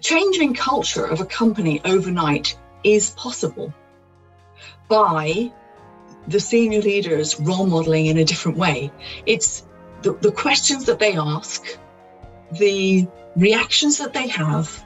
[0.00, 3.72] changing culture of a company overnight is possible
[4.88, 5.52] by
[6.28, 8.90] the senior leaders role modeling in a different way.
[9.26, 9.66] It's
[10.02, 11.78] the, the questions that they ask,
[12.52, 14.84] the reactions that they have,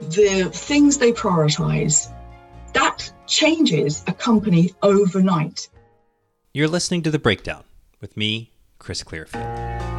[0.00, 2.12] the things they prioritize,
[2.72, 5.68] that changes a company overnight.
[6.54, 7.64] You're listening to The Breakdown
[8.00, 9.97] with me, Chris Clearfield.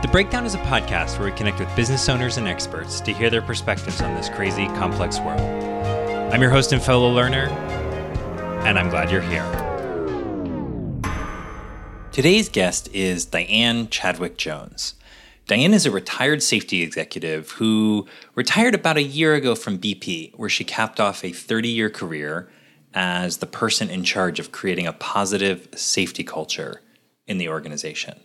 [0.00, 3.28] The Breakdown is a podcast where we connect with business owners and experts to hear
[3.28, 5.38] their perspectives on this crazy, complex world.
[6.32, 7.50] I'm your host and fellow learner,
[8.64, 9.44] and I'm glad you're here.
[12.12, 14.94] Today's guest is Diane Chadwick Jones.
[15.46, 20.48] Diane is a retired safety executive who retired about a year ago from BP, where
[20.48, 22.48] she capped off a 30 year career
[22.94, 26.80] as the person in charge of creating a positive safety culture
[27.26, 28.18] in the organization.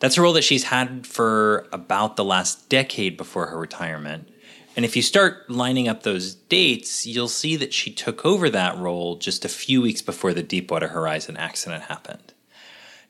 [0.00, 4.28] That's a role that she's had for about the last decade before her retirement.
[4.74, 8.78] And if you start lining up those dates, you'll see that she took over that
[8.78, 12.32] role just a few weeks before the Deepwater Horizon accident happened.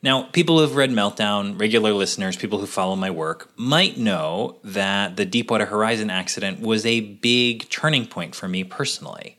[0.03, 5.15] Now, people who've read Meltdown, regular listeners, people who follow my work, might know that
[5.15, 9.37] the Deepwater Horizon accident was a big turning point for me personally.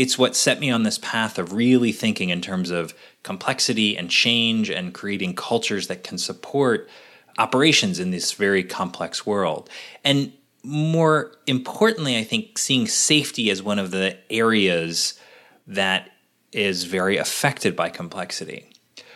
[0.00, 4.08] It's what set me on this path of really thinking in terms of complexity and
[4.08, 6.88] change and creating cultures that can support
[7.36, 9.68] operations in this very complex world.
[10.02, 15.20] And more importantly, I think seeing safety as one of the areas
[15.66, 16.08] that
[16.50, 18.72] is very affected by complexity.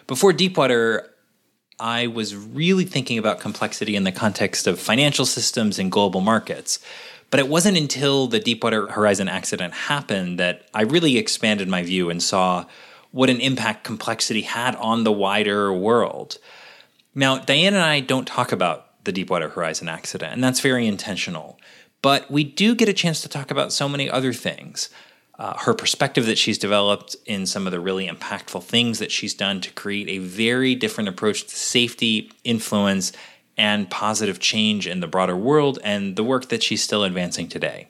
[0.06, 1.14] Before Deepwater,
[1.80, 6.78] I was really thinking about complexity in the context of financial systems and global markets.
[7.34, 12.08] But it wasn't until the Deepwater Horizon accident happened that I really expanded my view
[12.08, 12.66] and saw
[13.10, 16.38] what an impact complexity had on the wider world.
[17.12, 21.58] Now, Diane and I don't talk about the Deepwater Horizon accident, and that's very intentional.
[22.02, 24.88] But we do get a chance to talk about so many other things
[25.38, 29.34] uh, her perspective that she's developed in some of the really impactful things that she's
[29.34, 33.12] done to create a very different approach to safety, influence,
[33.56, 37.88] and positive change in the broader world, and the work that she's still advancing today.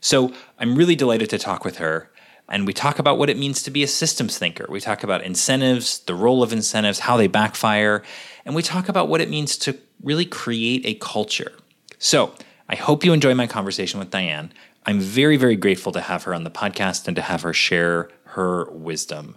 [0.00, 2.10] So I'm really delighted to talk with her.
[2.48, 4.66] And we talk about what it means to be a systems thinker.
[4.68, 8.02] We talk about incentives, the role of incentives, how they backfire,
[8.44, 11.52] and we talk about what it means to really create a culture.
[11.98, 12.34] So
[12.68, 14.52] I hope you enjoy my conversation with Diane.
[14.84, 18.10] I'm very, very grateful to have her on the podcast and to have her share
[18.24, 19.36] her wisdom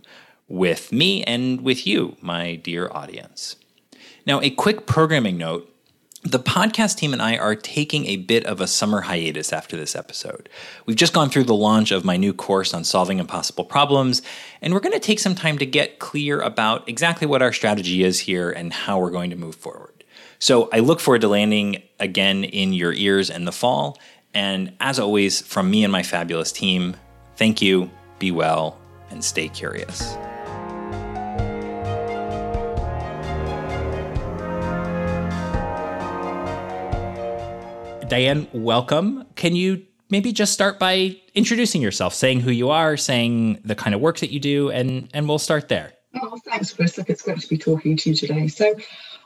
[0.50, 3.56] with me and with you, my dear audience.
[4.28, 5.74] Now, a quick programming note
[6.22, 9.96] the podcast team and I are taking a bit of a summer hiatus after this
[9.96, 10.50] episode.
[10.86, 14.22] We've just gone through the launch of my new course on solving impossible problems,
[14.62, 18.04] and we're going to take some time to get clear about exactly what our strategy
[18.04, 20.04] is here and how we're going to move forward.
[20.40, 23.98] So I look forward to landing again in your ears in the fall.
[24.34, 26.98] And as always, from me and my fabulous team,
[27.38, 27.90] thank you,
[28.20, 28.78] be well,
[29.10, 30.18] and stay curious.
[38.08, 39.26] Diane, welcome.
[39.36, 43.94] Can you maybe just start by introducing yourself, saying who you are, saying the kind
[43.94, 45.92] of work that you do, and, and we'll start there.
[46.16, 46.98] Oh, thanks, Chris.
[46.98, 48.48] Look, it's great to be talking to you today.
[48.48, 48.76] So,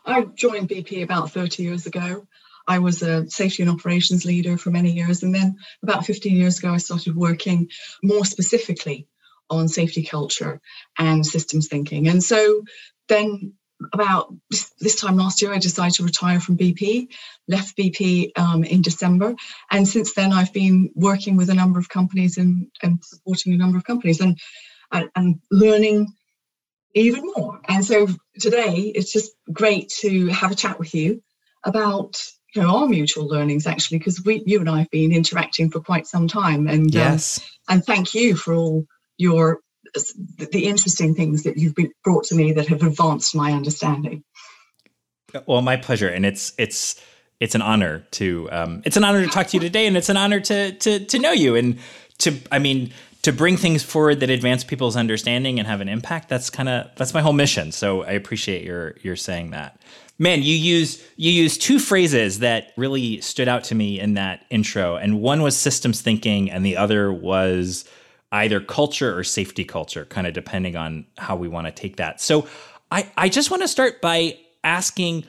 [0.06, 2.25] I joined BP about 30 years ago.
[2.68, 5.22] I was a safety and operations leader for many years.
[5.22, 7.69] And then about 15 years ago, I started working
[8.02, 9.08] more specifically
[9.50, 10.59] on safety culture
[10.98, 12.08] and systems thinking.
[12.08, 12.63] And so
[13.08, 13.53] then
[13.94, 14.34] about
[14.80, 17.08] this time last year, I decided to retire from BP,
[17.47, 19.36] left BP um, in December.
[19.69, 23.58] And since then, I've been working with a number of companies and, and supporting a
[23.58, 24.38] number of companies and,
[24.92, 26.08] and, and learning
[26.94, 27.59] even more.
[27.68, 28.08] And so
[28.40, 31.22] today, it's just great to have a chat with you
[31.63, 32.22] about
[32.53, 35.80] you know our mutual learnings actually because we you and I have been interacting for
[35.80, 38.86] quite some time and um, yes um, and thank you for all
[39.18, 39.59] your
[39.94, 44.24] the interesting things that you've brought to me that have advanced my understanding.
[45.46, 47.00] Well my pleasure and it's it's
[47.40, 50.09] it's an honor to um, it's an honor to talk to you today and it's
[50.09, 51.80] an honor to to to know you and
[52.19, 56.27] to I mean to bring things forward that advance people's understanding and have an impact
[56.27, 59.81] that's kind of that's my whole mission so i appreciate your your saying that.
[60.21, 64.45] Man, you use you use two phrases that really stood out to me in that
[64.51, 67.86] intro, and one was systems thinking, and the other was
[68.31, 72.22] either culture or safety culture, kind of depending on how we want to take that.
[72.22, 72.48] So,
[72.92, 75.25] I I just want to start by asking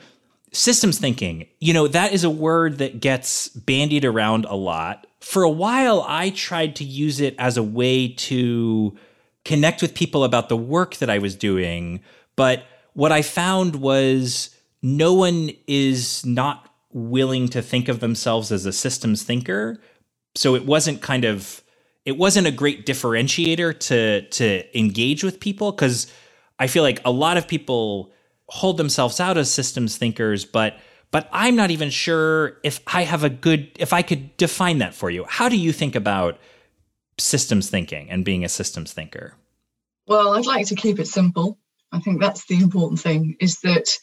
[0.51, 1.47] systems thinking.
[1.59, 5.07] You know, that is a word that gets bandied around a lot.
[5.19, 8.95] For a while, I tried to use it as a way to
[9.45, 12.01] connect with people about the work that I was doing,
[12.35, 12.63] but
[12.93, 18.73] what I found was no one is not willing to think of themselves as a
[18.73, 19.79] systems thinker.
[20.35, 21.62] So it wasn't kind of
[22.05, 26.07] it wasn't a great differentiator to to engage with people because
[26.59, 28.11] I feel like a lot of people
[28.47, 30.77] hold themselves out as systems thinkers, but
[31.11, 34.93] but I'm not even sure if I have a good if I could define that
[34.93, 35.25] for you.
[35.27, 36.39] How do you think about
[37.19, 39.35] systems thinking and being a systems thinker?
[40.07, 41.57] Well, I'd like to keep it simple.
[41.91, 43.97] I think that's the important thing is that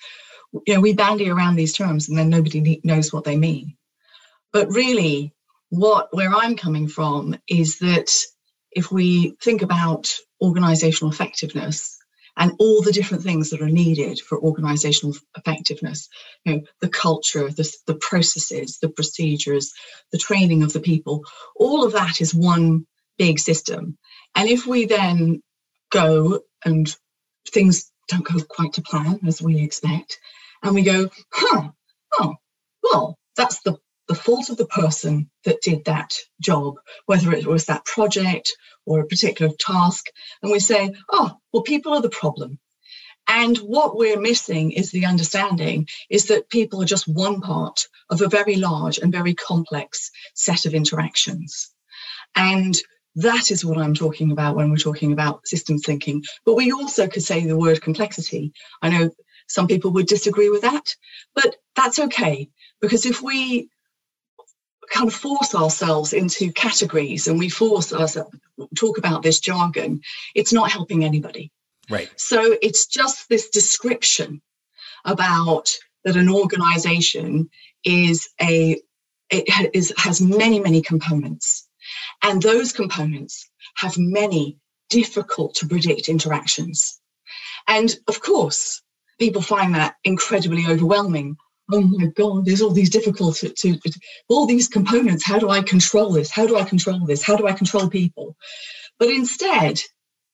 [0.67, 3.76] you know we bandy around these terms and then nobody knows what they mean.
[4.52, 5.35] But really
[5.70, 8.12] what where I'm coming from is that
[8.70, 11.99] if we think about organizational effectiveness
[12.37, 16.08] and all the different things that are needed for organizational effectiveness
[16.44, 19.72] you know the culture the, the processes the procedures
[20.12, 21.25] the training of the people
[21.56, 22.87] all of that is one
[23.20, 23.99] big system.
[24.34, 25.43] And if we then
[25.93, 26.88] go and
[27.50, 30.19] things don't go quite to plan as we expect
[30.62, 31.69] and we go huh
[32.19, 32.34] oh
[32.82, 33.76] well that's the
[34.11, 36.75] the fault of the person that did that job,
[37.07, 38.51] whether it was that project
[38.85, 40.07] or a particular task.
[40.43, 42.59] And we say, oh, well, people are the problem.
[43.29, 48.21] And what we're missing is the understanding is that people are just one part of
[48.21, 51.71] a very large and very complex set of interactions.
[52.35, 52.77] And
[53.15, 56.25] that is what I'm talking about when we're talking about systems thinking.
[56.45, 58.55] But we also could say the word complexity.
[58.83, 59.11] I know
[59.47, 60.97] some people would disagree with that,
[61.37, 62.51] but that's okay.
[62.81, 63.69] Because if we
[64.90, 68.37] kind of force ourselves into categories and we force ourselves
[68.76, 70.00] talk about this jargon,
[70.34, 71.50] it's not helping anybody.
[71.88, 72.10] Right.
[72.16, 74.42] So it's just this description
[75.04, 75.70] about
[76.04, 77.50] that an organization
[77.84, 78.81] is a
[79.31, 81.69] it is has many many components
[82.22, 84.58] and those components have many
[84.90, 87.00] difficult to predict interactions
[87.69, 88.82] and of course
[89.19, 91.37] people find that incredibly overwhelming
[91.72, 93.78] oh my god there's all these difficult to, to,
[94.28, 95.25] all these components.
[95.25, 96.31] How do i control this?
[96.31, 97.22] How do i control this?
[97.22, 98.37] How do i control people?
[98.99, 99.81] But instead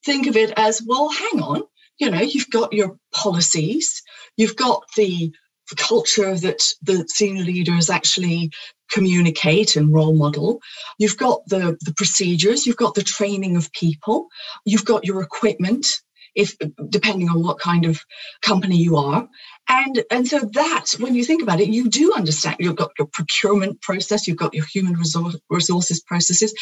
[0.06, 1.62] think of it as well hang on
[1.98, 4.02] you know you've got your policies
[4.36, 5.32] you've got the,
[5.70, 8.50] the culture that the senior leaders actually
[8.90, 10.60] communicate and role model
[10.98, 14.28] you've got the the procedures you've got the training of people
[14.64, 16.00] you've got your equipment
[16.36, 16.56] if
[16.88, 18.00] depending on what kind of
[18.42, 19.28] company you are.
[19.68, 23.08] And and so that when you think about it you do understand you've got your
[23.12, 26.54] procurement process you've got your human resource, resources processes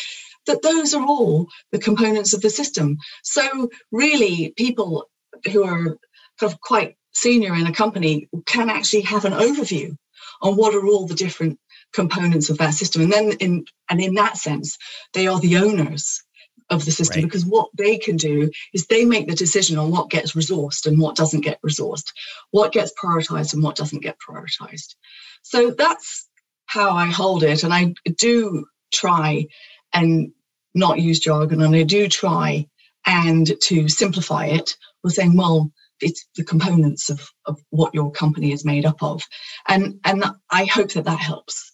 [0.47, 2.99] that those are all the components of the system.
[3.23, 5.09] So really people
[5.53, 5.97] who are
[6.39, 9.97] kind of quite senior in a company can actually have an overview
[10.43, 11.59] on what are all the different
[11.93, 13.03] components of that system.
[13.03, 14.77] And then in and in that sense
[15.13, 16.23] they are the owners
[16.71, 17.25] of the system right.
[17.25, 20.99] because what they can do is they make the decision on what gets resourced and
[20.99, 22.13] what doesn't get resourced,
[22.51, 24.95] what gets prioritized and what doesn't get prioritized.
[25.43, 26.29] So that's
[26.67, 27.65] how I hold it.
[27.65, 29.47] And I do try
[29.93, 30.33] and
[30.75, 32.67] not use jargon and I do try
[33.07, 35.71] and to simplify it with saying, well,
[36.01, 39.23] it's the components of, of what your company is made up of.
[39.69, 41.73] And and I hope that that helps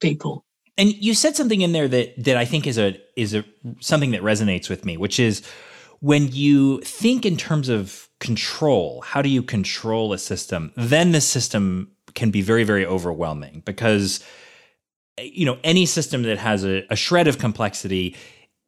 [0.00, 0.44] people
[0.78, 3.44] and you said something in there that that I think is a is a
[3.80, 5.42] something that resonates with me, which is
[6.00, 10.72] when you think in terms of control, how do you control a system?
[10.76, 14.24] Then the system can be very very overwhelming because
[15.20, 18.16] you know any system that has a, a shred of complexity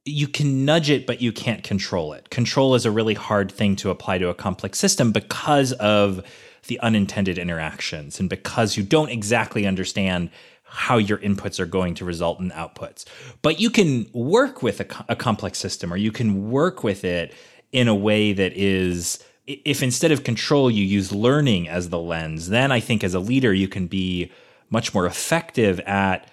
[0.04, 2.30] you can nudge it, but you can't control it.
[2.30, 6.24] Control is a really hard thing to apply to a complex system because of
[6.66, 10.30] the unintended interactions and because you don't exactly understand
[10.74, 13.04] how your inputs are going to result in outputs.
[13.42, 17.34] But you can work with a, a, complex system or you can work with it
[17.72, 22.48] in a way that is, if instead of control, you use learning as the lens,
[22.48, 24.32] then I think as a leader, you can be
[24.70, 26.26] much more effective at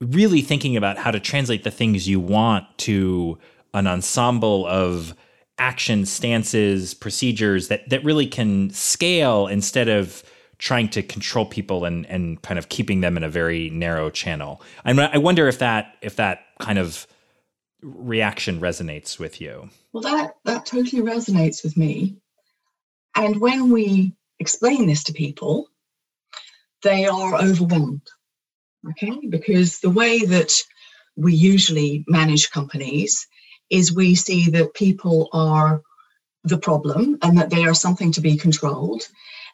[0.00, 3.38] really thinking about how to translate the things you want to
[3.72, 5.14] an ensemble of
[5.58, 10.24] action stances, procedures that, that really can scale instead of
[10.58, 14.62] trying to control people and and kind of keeping them in a very narrow channel.
[14.84, 17.06] I I wonder if that if that kind of
[17.82, 19.70] reaction resonates with you.
[19.92, 22.16] Well, that that totally resonates with me.
[23.14, 25.68] And when we explain this to people,
[26.82, 28.06] they are overwhelmed.
[28.90, 30.62] Okay, because the way that
[31.16, 33.26] we usually manage companies
[33.70, 35.82] is we see that people are
[36.44, 39.02] the problem and that they are something to be controlled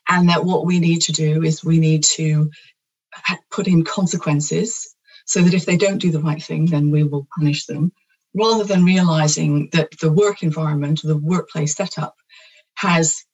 [0.09, 2.51] and that what we need to do is we need to
[3.51, 4.95] put in consequences
[5.27, 7.93] so that if they don't do the right thing, then we will punish them,
[8.35, 12.15] rather than realizing that the work environment, the workplace setup,
[12.75, 13.25] has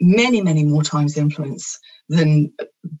[0.00, 2.52] many, many more times influence than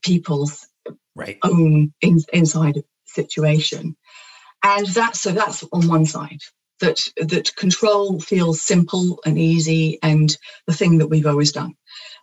[0.02, 0.66] people's
[1.14, 1.38] right.
[1.44, 3.96] own in, inside situation.
[4.64, 6.40] And that's so that's on one side
[6.80, 10.36] that that control feels simple and easy and
[10.66, 11.74] the thing that we've always done.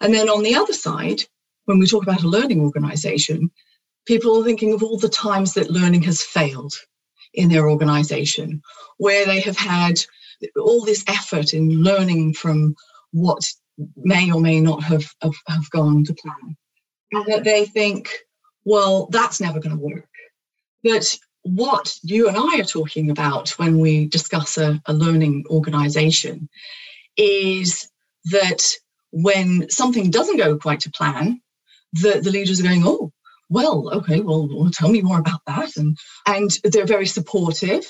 [0.01, 1.23] And then on the other side,
[1.65, 3.51] when we talk about a learning organization,
[4.05, 6.73] people are thinking of all the times that learning has failed
[7.33, 8.61] in their organization,
[8.97, 9.99] where they have had
[10.59, 12.75] all this effort in learning from
[13.11, 13.43] what
[13.97, 16.57] may or may not have, have, have gone to plan.
[17.11, 18.11] And that they think,
[18.65, 20.09] well, that's never going to work.
[20.83, 26.49] But what you and I are talking about when we discuss a, a learning organization
[27.17, 27.89] is
[28.25, 28.61] that
[29.11, 31.41] when something doesn't go quite to plan,
[31.93, 33.11] the, the leaders are going, oh,
[33.49, 35.75] well, okay, well, well, tell me more about that.
[35.75, 35.97] And,
[36.27, 37.85] and they're very supportive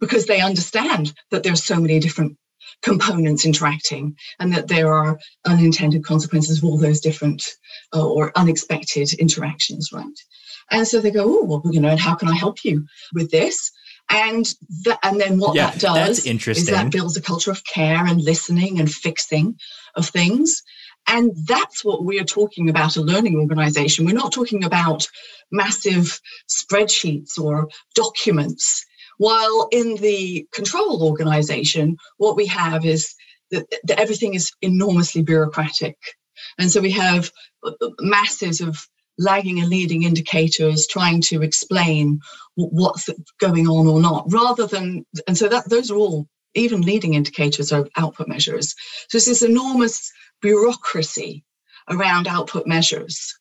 [0.00, 2.38] because they understand that there's so many different
[2.82, 7.44] components interacting and that there are unintended consequences of all those different
[7.94, 10.18] uh, or unexpected interactions, right?
[10.70, 13.30] And so they go, oh, well, you know, and how can I help you with
[13.30, 13.70] this?
[14.10, 14.46] And
[14.84, 18.20] that, and then what yeah, that does is that builds a culture of care and
[18.20, 19.58] listening and fixing
[19.94, 20.62] of things.
[21.06, 24.06] And that's what we're talking about a learning organization.
[24.06, 25.06] We're not talking about
[25.50, 28.84] massive spreadsheets or documents.
[29.18, 33.14] While in the control organization, what we have is
[33.50, 35.96] that, that everything is enormously bureaucratic.
[36.58, 37.30] And so we have
[37.62, 38.86] uh, uh, masses of
[39.18, 42.20] lagging and leading indicators trying to explain
[42.56, 47.14] what's going on or not rather than and so that those are all even leading
[47.14, 48.74] indicators are output measures.
[49.08, 51.44] So it's this enormous bureaucracy
[51.90, 53.34] around output measures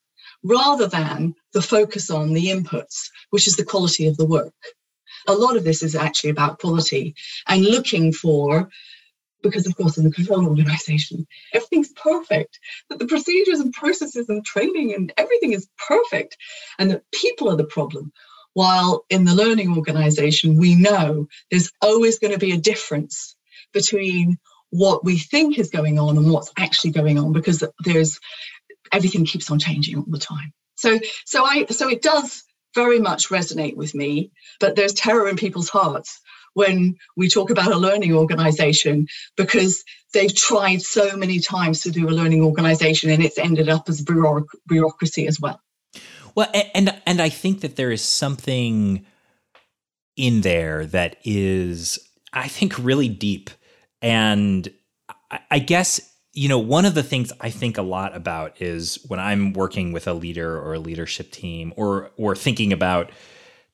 [0.43, 4.53] rather than the focus on the inputs which is the quality of the work.
[5.27, 7.15] A lot of this is actually about quality
[7.47, 8.69] and looking for
[9.43, 12.59] because of course in the control organization everything's perfect
[12.89, 16.37] that the procedures and processes and training and everything is perfect
[16.79, 18.11] and that people are the problem.
[18.53, 23.35] While in the learning organization we know there's always going to be a difference
[23.73, 24.37] between
[24.69, 28.19] what we think is going on and what's actually going on because there's
[28.91, 30.53] everything keeps on changing all the time.
[30.75, 32.43] So so i so it does
[32.75, 36.19] very much resonate with me but there's terror in people's hearts
[36.53, 39.83] when we talk about a learning organization because
[40.13, 44.05] they've tried so many times to do a learning organization and it's ended up as
[44.67, 45.59] bureaucracy as well.
[46.35, 49.05] Well, and and I think that there is something
[50.15, 51.99] in there that is,
[52.31, 53.51] I think, really deep,
[54.01, 54.67] and
[55.51, 56.01] I guess
[56.33, 59.91] you know one of the things I think a lot about is when I'm working
[59.91, 63.11] with a leader or a leadership team, or or thinking about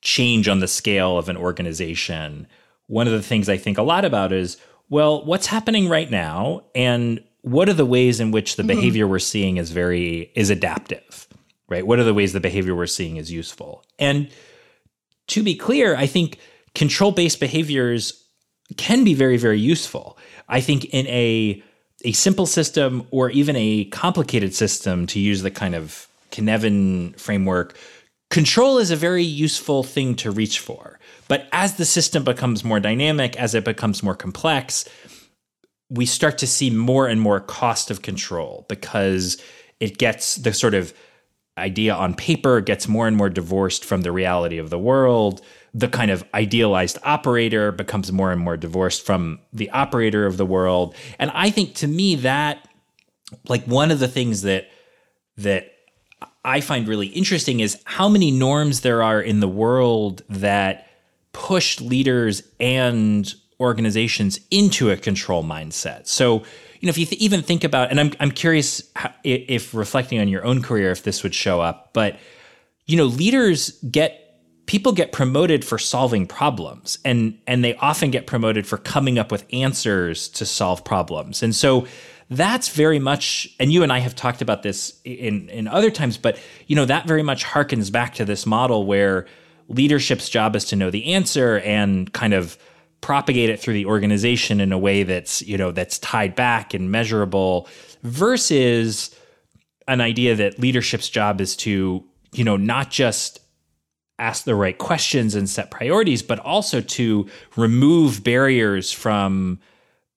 [0.01, 2.47] change on the scale of an organization
[2.89, 4.57] one of the things I think a lot about is
[4.89, 8.69] well, what's happening right now and what are the ways in which the mm-hmm.
[8.69, 11.27] behavior we're seeing is very is adaptive,
[11.69, 11.85] right?
[11.85, 13.85] What are the ways the behavior we're seeing is useful?
[13.99, 14.29] And
[15.27, 16.39] to be clear, I think
[16.73, 18.25] control-based behaviors
[18.77, 20.17] can be very very useful.
[20.47, 21.63] I think in a
[22.03, 27.77] a simple system or even a complicated system to use the kind of Cynefin framework,
[28.29, 30.98] control is a very useful thing to reach for.
[31.29, 34.83] But as the system becomes more dynamic, as it becomes more complex,
[35.89, 39.41] we start to see more and more cost of control because
[39.79, 40.93] it gets the sort of
[41.57, 45.41] idea on paper gets more and more divorced from the reality of the world.
[45.73, 50.45] The kind of idealized operator becomes more and more divorced from the operator of the
[50.45, 50.95] world.
[51.19, 52.67] And I think to me that
[53.47, 54.69] like one of the things that
[55.37, 55.73] that
[56.43, 60.88] I find really interesting is how many norms there are in the world that
[61.33, 66.07] pushed leaders and organizations into a control mindset.
[66.07, 66.43] So,
[66.79, 70.19] you know, if you th- even think about, and I'm I'm curious how, if reflecting
[70.19, 72.17] on your own career, if this would show up, but
[72.85, 74.25] you know, leaders get
[74.65, 79.31] people get promoted for solving problems, and and they often get promoted for coming up
[79.31, 81.85] with answers to solve problems, and so
[82.29, 86.15] that's very much and you and I have talked about this in in other times
[86.17, 89.25] but you know that very much harkens back to this model where
[89.69, 92.57] leadership's job is to know the answer and kind of
[93.01, 96.91] propagate it through the organization in a way that's you know that's tied back and
[96.91, 97.67] measurable
[98.03, 99.15] versus
[99.87, 103.39] an idea that leadership's job is to you know not just
[104.17, 109.59] ask the right questions and set priorities but also to remove barriers from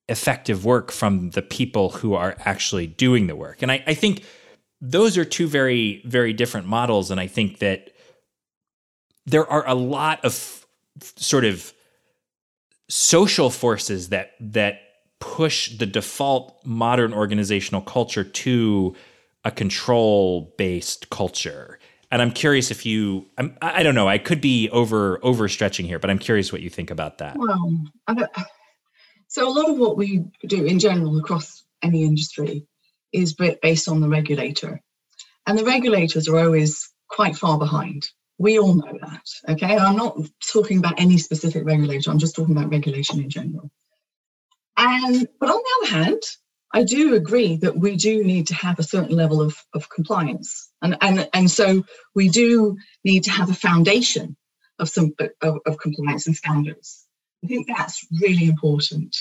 [0.09, 3.61] effective work from the people who are actually doing the work.
[3.61, 4.25] And I, I think
[4.81, 7.09] those are two very very different models.
[7.09, 7.92] And i think that
[9.25, 10.65] there are a lot of
[11.17, 11.73] sort of
[12.89, 14.81] social forces that that
[15.19, 18.95] push the default modern organizational culture to
[19.45, 21.79] a control based culture
[22.13, 25.97] And I'm curious if you, I'm, I don't know, I could be over overstretching here,
[25.97, 27.35] but I'm curious what you think about that.
[27.35, 27.71] Well,
[29.29, 32.67] so a lot of what we do in general across any industry
[33.11, 34.79] is based on the regulator,
[35.47, 38.07] and the regulators are always quite far behind.
[38.43, 39.25] We all know that.
[39.47, 40.17] Okay, I'm not
[40.51, 42.11] talking about any specific regulator.
[42.11, 43.71] I'm just talking about regulation in general.
[44.75, 46.21] And but on the other hand,
[46.73, 50.69] I do agree that we do need to have a certain level of, of compliance.
[50.81, 51.83] And, and, and so
[52.15, 54.35] we do need to have a foundation
[54.77, 57.07] of some of, of compliance and standards.
[57.45, 59.15] I think that's really important.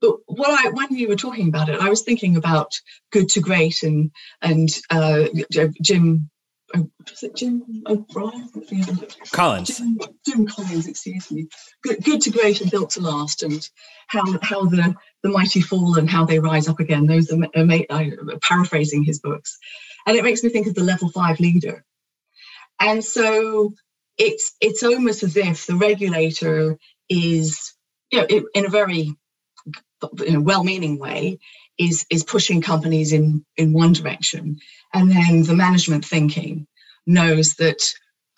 [0.00, 2.70] But what I, when you were talking about it, I was thinking about
[3.10, 5.28] good to great and and uh,
[5.80, 6.30] Jim
[6.74, 8.50] was it Jim O'Brien?
[9.32, 9.78] Collins.
[9.78, 11.48] Jim, Jim, Collins, excuse me.
[11.82, 13.68] Good, good to great and built to last, and
[14.06, 17.06] how how the the mighty fall and how they rise up again.
[17.06, 19.58] Those are, paraphrasing his books,
[20.06, 21.84] and it makes me think of the level five leader.
[22.80, 23.74] And so
[24.18, 27.74] it's it's almost as if the regulator is,
[28.10, 29.14] you know, in a very
[30.26, 31.38] in a well-meaning way,
[31.78, 34.58] is is pushing companies in in one direction,
[34.92, 36.66] and then the management thinking
[37.06, 37.82] knows that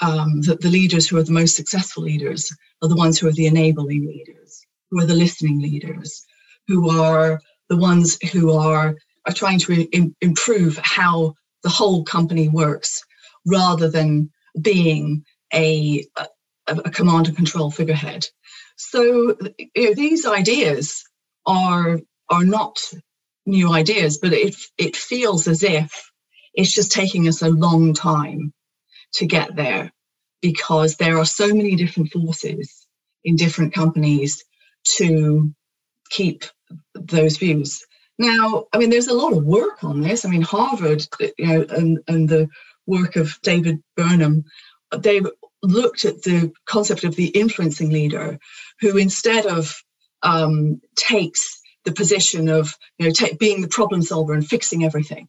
[0.00, 2.50] um, that the leaders who are the most successful leaders
[2.82, 6.24] are the ones who are the enabling leaders, who are the listening leaders,
[6.66, 12.48] who are the ones who are, are trying to Im- improve how the whole company
[12.48, 13.02] works
[13.46, 16.26] rather than being a, a,
[16.66, 18.26] a command and control figurehead.
[18.76, 19.36] So
[19.74, 21.04] you know, these ideas
[21.46, 22.00] are
[22.30, 22.78] are not
[23.46, 26.10] new ideas, but it it feels as if
[26.54, 28.52] it's just taking us a long time
[29.14, 29.92] to get there
[30.40, 32.86] because there are so many different forces
[33.24, 34.44] in different companies
[34.96, 35.52] to
[36.10, 36.44] keep
[36.94, 37.84] those views.
[38.18, 40.24] Now, I mean, there's a lot of work on this.
[40.24, 41.06] I mean, Harvard,
[41.38, 42.48] you know, and, and the
[42.86, 44.44] work of David Burnham,
[44.96, 45.20] they
[45.62, 48.38] looked at the concept of the influencing leader,
[48.80, 49.74] who instead of
[50.22, 55.28] um, takes the position of you know t- being the problem solver and fixing everything,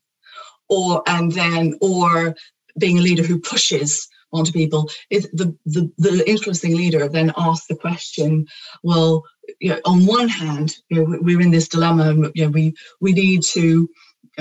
[0.70, 2.36] or and then or
[2.78, 7.76] being a leader who pushes onto people, is the, the the leader then asks the
[7.76, 8.46] question,
[8.84, 9.24] well,
[9.60, 12.30] you know, on one hand, you know, we're in this dilemma.
[12.34, 13.90] You know, we we need to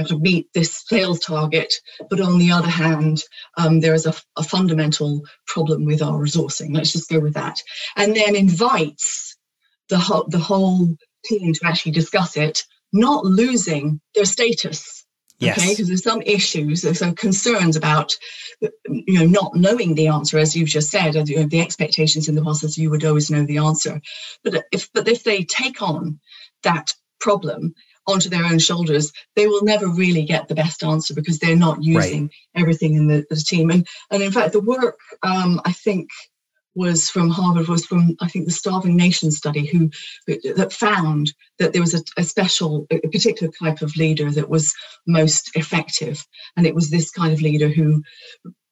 [0.07, 1.73] to meet this sales target,
[2.11, 3.23] but on the other hand,
[3.57, 6.75] um, there is a, a, fundamental problem with our resourcing.
[6.75, 7.63] Let's just go with that,
[7.97, 9.37] and then invites
[9.89, 15.05] the whole the whole team to actually discuss it, not losing their status
[15.39, 15.59] Yes.
[15.59, 18.15] Okay, because there's some issues, there's some concerns about,
[18.87, 22.35] you know, not knowing the answer, as you've just said, you know, the expectations in
[22.35, 24.01] the process, you would always know the answer.
[24.45, 26.21] But if, but if they take on
[26.63, 27.75] that problem
[28.07, 31.83] onto their own shoulders, they will never really get the best answer because they're not
[31.83, 32.31] using right.
[32.55, 33.71] everything in the, the, team.
[33.71, 36.11] And and in fact, the work um, I think
[36.75, 39.91] was from Harvard was from I think the Starving Nation study who
[40.27, 44.75] that found that there was a, a, special a particular type of leader that was
[45.07, 46.25] most effective.
[46.57, 48.03] And it was this kind of leader who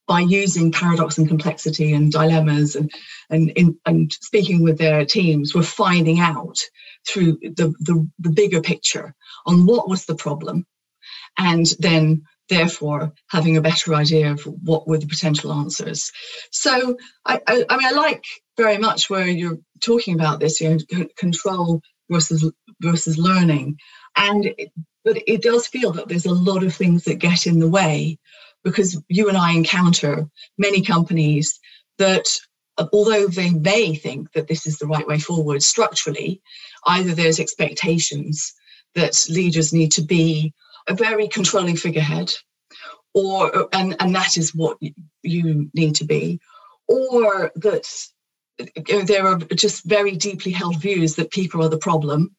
[0.08, 2.90] by using paradox and complexity and dilemmas and
[3.30, 6.58] and in, and speaking with their teams were finding out
[7.08, 9.14] through the, the the bigger picture
[9.46, 10.66] on what was the problem.
[11.38, 16.10] And then therefore having a better idea of what were the potential answers.
[16.50, 18.24] So I, I, I mean, I like
[18.56, 22.50] very much where you're talking about this, you know, control versus
[22.80, 23.78] versus learning,
[24.16, 24.54] and
[25.04, 28.18] but it does feel that there's a lot of things that get in the way
[28.64, 30.26] because you and I encounter
[30.58, 31.58] many companies
[31.98, 32.28] that
[32.78, 36.40] uh, although they may think that this is the right way forward structurally,
[36.86, 38.52] either there's expectations
[38.94, 40.52] that leaders need to be
[40.88, 42.32] a very controlling figurehead
[43.14, 44.78] or and and that is what
[45.22, 46.40] you need to be
[46.88, 47.86] or that
[49.06, 52.34] there are just very deeply held views that people are the problem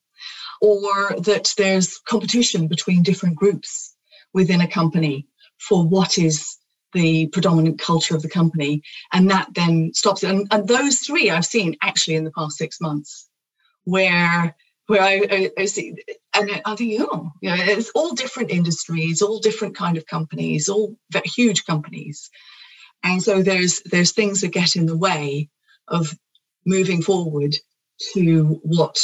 [0.62, 3.95] or that there's competition between different groups
[4.34, 5.27] within a company
[5.60, 6.58] for what is
[6.93, 10.29] the predominant culture of the company and that then stops it.
[10.29, 13.27] And, and those three i've seen actually in the past six months
[13.86, 14.56] where
[14.93, 15.95] where I, I, I, see,
[16.36, 20.69] and I think, oh, you know, it's all different industries, all different kind of companies,
[20.69, 22.29] all huge companies,
[23.03, 25.49] and so there's there's things that get in the way
[25.88, 26.15] of
[26.63, 27.56] moving forward
[28.13, 28.99] to what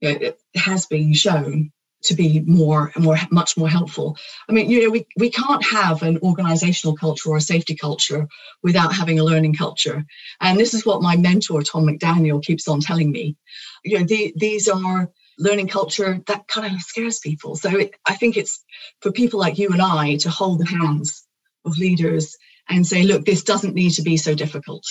[0.00, 1.70] you know, has been shown
[2.02, 4.16] to be more and more much more helpful.
[4.48, 8.28] I mean, you know, we, we can't have an organizational culture or a safety culture
[8.62, 10.04] without having a learning culture.
[10.40, 13.36] And this is what my mentor, Tom McDaniel, keeps on telling me.
[13.84, 17.56] You know, the, these are learning culture that kind of scares people.
[17.56, 18.64] So it, I think it's
[19.00, 21.26] for people like you and I to hold the hands
[21.64, 22.36] of leaders
[22.68, 24.84] and say, look, this doesn't need to be so difficult.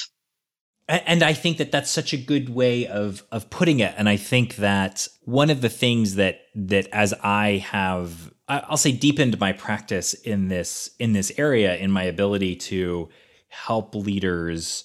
[0.90, 3.94] And I think that that's such a good way of of putting it.
[3.96, 8.92] And I think that one of the things that that as I have, I'll say,
[8.92, 13.08] deepened my practice in this in this area, in my ability to
[13.50, 14.84] help leaders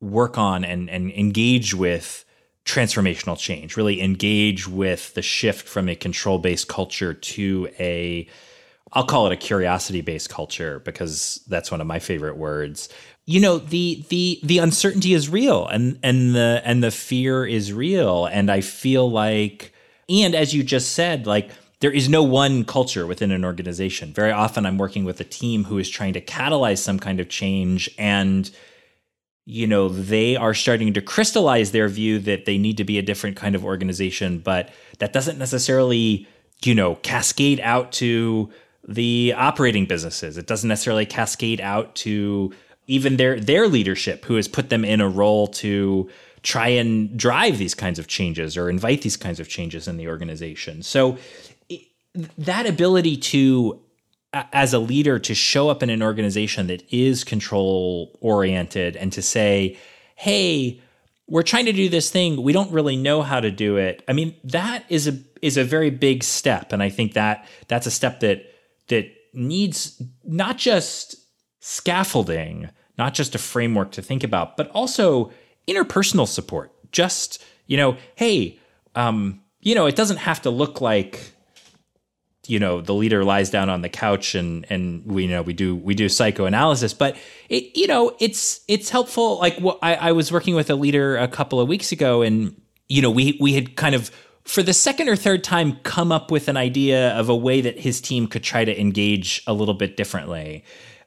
[0.00, 2.24] work on and and engage with
[2.64, 8.26] transformational change, really engage with the shift from a control based culture to a
[8.92, 12.88] I'll call it a curiosity based culture because that's one of my favorite words.
[13.26, 17.72] You know, the the the uncertainty is real and and the and the fear is
[17.72, 19.72] real and I feel like
[20.08, 24.12] and as you just said like there is no one culture within an organization.
[24.12, 27.28] Very often I'm working with a team who is trying to catalyze some kind of
[27.28, 28.48] change and
[29.44, 33.02] you know they are starting to crystallize their view that they need to be a
[33.02, 36.26] different kind of organization but that doesn't necessarily
[36.64, 38.50] you know cascade out to
[38.88, 40.38] the operating businesses.
[40.38, 42.52] It doesn't necessarily cascade out to
[42.86, 46.08] even their their leadership who has put them in a role to
[46.42, 50.08] try and drive these kinds of changes or invite these kinds of changes in the
[50.08, 50.82] organization.
[50.82, 51.18] So
[52.38, 53.80] that ability to
[54.32, 59.22] as a leader to show up in an organization that is control oriented and to
[59.22, 59.76] say,
[60.14, 60.80] "Hey,
[61.26, 62.42] we're trying to do this thing.
[62.42, 65.64] We don't really know how to do it." I mean, that is a is a
[65.64, 68.44] very big step and I think that that's a step that
[68.88, 71.16] that needs not just
[71.60, 72.68] scaffolding,
[72.98, 75.30] not just a framework to think about, but also
[75.68, 76.72] interpersonal support.
[76.92, 78.58] Just, you know, hey,
[78.94, 81.32] um, you know, it doesn't have to look like
[82.48, 85.52] you know the leader lies down on the couch and and we you know we
[85.52, 87.16] do we do psychoanalysis but
[87.48, 91.16] it you know it's it's helpful like what I, I was working with a leader
[91.16, 92.54] a couple of weeks ago and
[92.88, 94.12] you know we we had kind of
[94.46, 97.78] for the second or third time come up with an idea of a way that
[97.80, 100.64] his team could try to engage a little bit differently.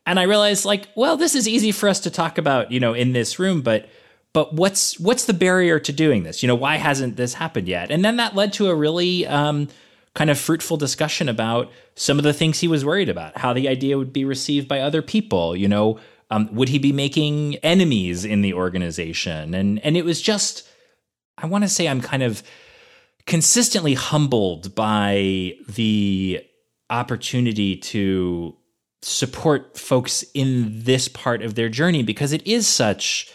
[0.09, 2.95] And I realized like, well, this is easy for us to talk about, you know,
[2.95, 3.87] in this room, but
[4.33, 6.41] but what's what's the barrier to doing this?
[6.41, 7.91] You know, why hasn't this happened yet?
[7.91, 9.67] And then that led to a really um,
[10.15, 13.69] kind of fruitful discussion about some of the things he was worried about, how the
[13.69, 15.55] idea would be received by other people.
[15.55, 15.99] You know,
[16.31, 19.53] um, would he be making enemies in the organization?
[19.53, 20.67] And and it was just,
[21.37, 22.41] I want to say, I'm kind of
[23.27, 26.43] consistently humbled by the
[26.89, 28.55] opportunity to
[29.01, 33.31] support folks in this part of their journey because it is such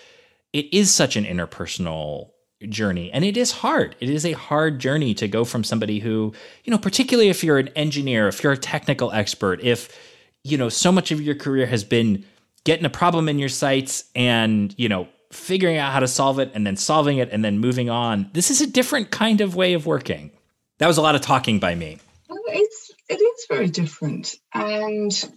[0.53, 2.31] it is such an interpersonal
[2.69, 6.33] journey and it is hard it is a hard journey to go from somebody who
[6.65, 9.99] you know particularly if you're an engineer if you're a technical expert if
[10.43, 12.25] you know so much of your career has been
[12.65, 16.51] getting a problem in your sights and you know figuring out how to solve it
[16.55, 18.31] and then solving it and then moving on.
[18.33, 20.31] This is a different kind of way of working.
[20.79, 21.99] That was a lot of talking by me.
[22.29, 25.31] It's it is very different, and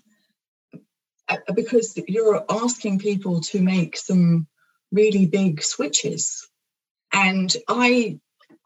[1.30, 4.48] Uh, because you're asking people to make some
[4.92, 6.48] really big switches,
[7.14, 8.20] and I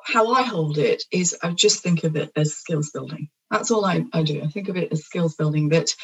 [0.04, 3.30] how I hold it is I just think of it as skills building.
[3.50, 4.42] That's all I, I do.
[4.42, 5.96] I think of it as skills building that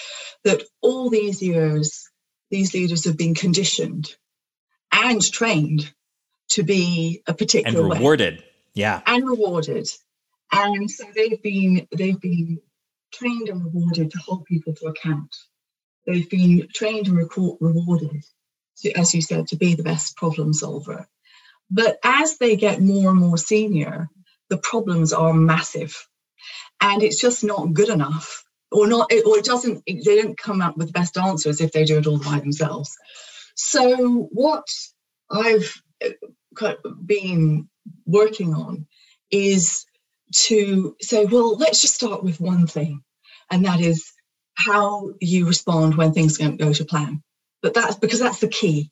[0.43, 2.09] that all these years
[2.49, 4.15] these leaders have been conditioned
[4.91, 5.91] and trained
[6.49, 8.37] to be a particular and rewarded.
[8.39, 8.45] Way.
[8.73, 9.01] Yeah.
[9.05, 9.87] And rewarded.
[10.51, 12.59] And so they've been they've been
[13.13, 15.35] trained and rewarded to hold people to account.
[16.07, 18.23] They've been trained and record, rewarded,
[18.77, 21.05] to, as you said, to be the best problem solver.
[21.69, 24.09] But as they get more and more senior,
[24.49, 26.07] the problems are massive,
[26.79, 29.83] and it's just not good enough, or not, or it doesn't.
[29.85, 32.95] They don't come up with the best answers if they do it all by themselves.
[33.55, 34.65] So, what
[35.29, 36.73] I've uh,
[37.05, 37.67] been
[38.05, 38.87] working on
[39.29, 39.85] is
[40.33, 43.01] to say, well, let's just start with one thing,
[43.51, 44.13] and that is
[44.57, 47.23] how you respond when things don't go to plan.
[47.61, 48.91] But that's because that's the key.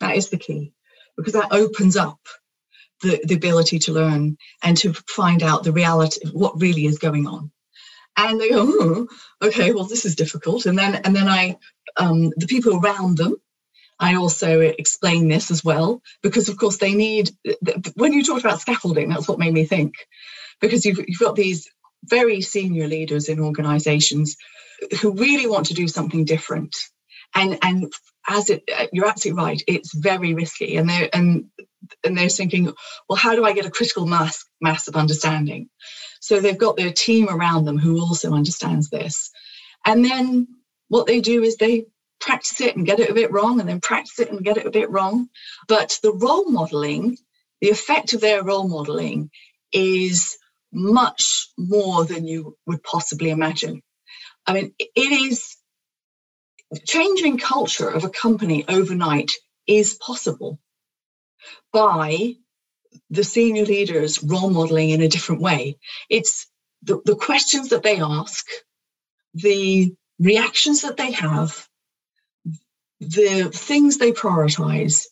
[0.00, 0.72] That is the key,
[1.16, 2.20] because that opens up
[3.02, 6.98] the, the ability to learn and to find out the reality, of what really is
[6.98, 7.50] going on.
[8.16, 9.08] And they go, oh,
[9.42, 10.66] okay, well, this is difficult.
[10.66, 11.56] And then, and then I,
[11.96, 13.36] um, the people around them
[13.98, 17.30] I also explain this as well because, of course, they need.
[17.94, 19.94] When you talked about scaffolding, that's what made me think,
[20.60, 21.68] because you've, you've got these
[22.04, 24.36] very senior leaders in organisations
[25.00, 26.76] who really want to do something different,
[27.34, 27.92] and and
[28.28, 31.46] as it, uh, you're absolutely right, it's very risky, and they're and
[32.04, 32.72] and they're thinking,
[33.08, 35.68] well, how do I get a critical mass mass of understanding?
[36.20, 39.30] So they've got their team around them who also understands this,
[39.84, 40.48] and then
[40.88, 41.86] what they do is they
[42.20, 44.66] practice it and get it a bit wrong and then practice it and get it
[44.66, 45.28] a bit wrong.
[45.68, 47.18] But the role modeling,
[47.60, 49.30] the effect of their role modeling
[49.72, 50.36] is
[50.72, 53.82] much more than you would possibly imagine.
[54.46, 55.56] I mean, it is
[56.86, 59.30] changing culture of a company overnight
[59.66, 60.58] is possible
[61.72, 62.34] by
[63.10, 65.76] the senior leaders role modeling in a different way.
[66.08, 66.46] It's
[66.82, 68.46] the, the questions that they ask,
[69.34, 71.66] the reactions that they have,
[73.00, 75.04] the things they prioritize,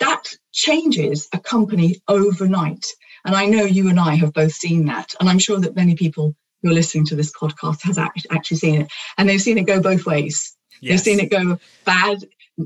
[0.00, 2.84] that changes a company overnight.
[3.24, 5.14] And I know you and I have both seen that.
[5.20, 8.82] And I'm sure that many people who are listening to this podcast has actually seen
[8.82, 8.92] it.
[9.18, 10.56] And they've seen it go both ways.
[10.80, 10.90] Yes.
[10.90, 12.18] They've seen it go bad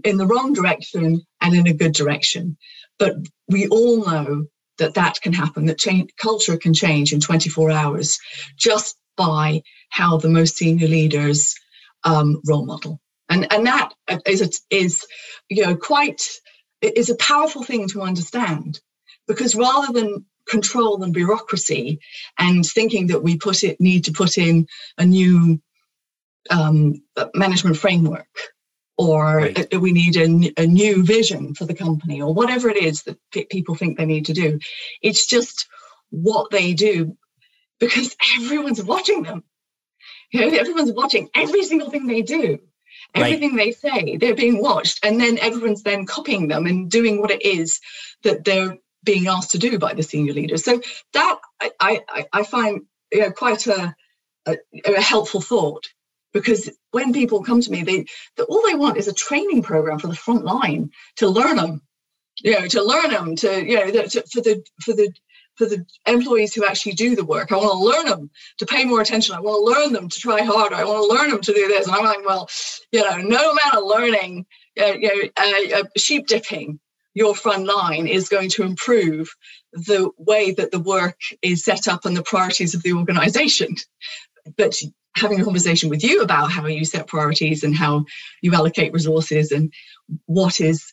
[0.05, 2.57] in the wrong direction and in a good direction.
[2.99, 3.15] But
[3.49, 4.47] we all know
[4.79, 8.19] that that can happen, that change, culture can change in 24 hours
[8.57, 11.55] just by how the most senior leaders
[12.05, 13.01] um, role model.
[13.29, 13.93] And, and that
[14.27, 15.07] is, is,
[15.49, 16.23] you know, quite,
[16.83, 18.81] is a powerful thing to understand
[19.27, 22.01] because rather than control and bureaucracy
[22.39, 24.67] and thinking that we put it need to put in
[24.99, 25.61] a new
[26.51, 26.95] um,
[27.35, 28.29] management framework
[28.99, 29.81] or right.
[29.81, 33.19] we need a, a, new vision for the company or whatever it is that
[33.51, 34.59] people think they need to do
[35.03, 35.67] it's just
[36.11, 37.17] what they do
[37.81, 39.43] because everyone's watching them
[40.33, 42.59] you know everyone's watching every single thing they do
[43.15, 43.67] everything right.
[43.67, 47.45] they say they're being watched and then everyone's then copying them and doing what it
[47.45, 47.81] is
[48.23, 50.83] that they're being asked to do by the senior leaders so
[51.15, 53.95] that i i, I find you know, quite a,
[54.47, 55.87] a, a helpful thought
[56.33, 58.05] because when people come to me, they,
[58.37, 61.81] they all they want is a training program for the front line to learn them,
[62.43, 65.13] you know, to learn them, to you know, to, for the for the
[65.55, 67.51] for the employees who actually do the work.
[67.51, 69.35] I want to learn them to pay more attention.
[69.35, 70.75] I want to learn them to try harder.
[70.75, 71.87] I want to learn them to do this.
[71.87, 72.51] And I'm like, well,
[72.93, 74.45] you know, no amount of learning,
[74.79, 76.79] uh, you know, uh, uh, sheep dipping
[77.17, 79.35] your front line is going to improve
[79.73, 83.75] the way that the work is set up and the priorities of the organization.
[84.59, 84.75] But
[85.17, 88.05] having a conversation with you about how you set priorities and how
[88.43, 89.73] you allocate resources and
[90.27, 90.93] what is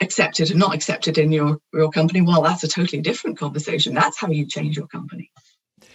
[0.00, 4.18] accepted and not accepted in your your company well that's a totally different conversation that's
[4.18, 5.30] how you change your company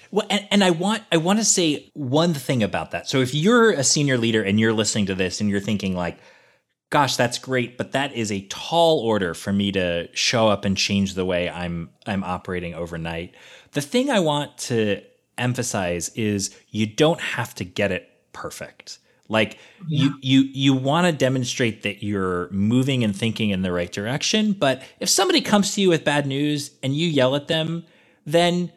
[0.10, 3.10] well, and, and I want I want to say one thing about that.
[3.10, 6.20] So if you're a senior leader and you're listening to this and you're thinking like,
[6.94, 10.78] gosh, that's great, but that is a tall order for me to show up and
[10.78, 13.34] change the way I'm I'm operating overnight.
[13.72, 15.02] The thing I want to
[15.40, 19.00] emphasize is you don't have to get it perfect.
[19.28, 20.04] Like yeah.
[20.04, 24.54] you you you want to demonstrate that you're moving and thinking in the right direction,
[24.54, 27.86] but if somebody comes to you with bad news and you yell at them,
[28.28, 28.72] then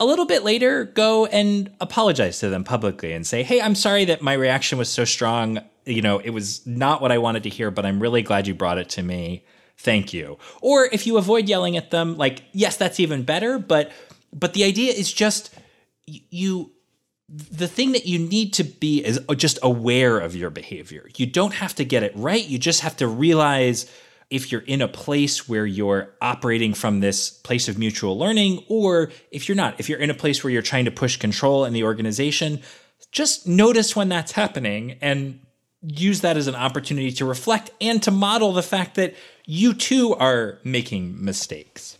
[0.00, 4.04] a little bit later go and apologize to them publicly and say, "Hey, I'm sorry
[4.06, 5.60] that my reaction was so strong.
[5.90, 8.54] You know, it was not what I wanted to hear, but I'm really glad you
[8.54, 9.44] brought it to me.
[9.76, 13.90] Thank you." Or if you avoid yelling at them, like, yes, that's even better, but
[14.32, 15.54] but the idea is just
[16.06, 16.72] you
[17.30, 21.08] the thing that you need to be is uh, just aware of your behavior.
[21.16, 22.44] You don't have to get it right.
[22.44, 23.90] You just have to realize
[24.30, 29.10] if you're in a place where you're operating from this place of mutual learning, or
[29.30, 31.72] if you're not, if you're in a place where you're trying to push control in
[31.72, 32.60] the organization,
[33.12, 35.40] just notice when that's happening and
[35.82, 39.14] use that as an opportunity to reflect and to model the fact that
[39.46, 41.98] you too are making mistakes.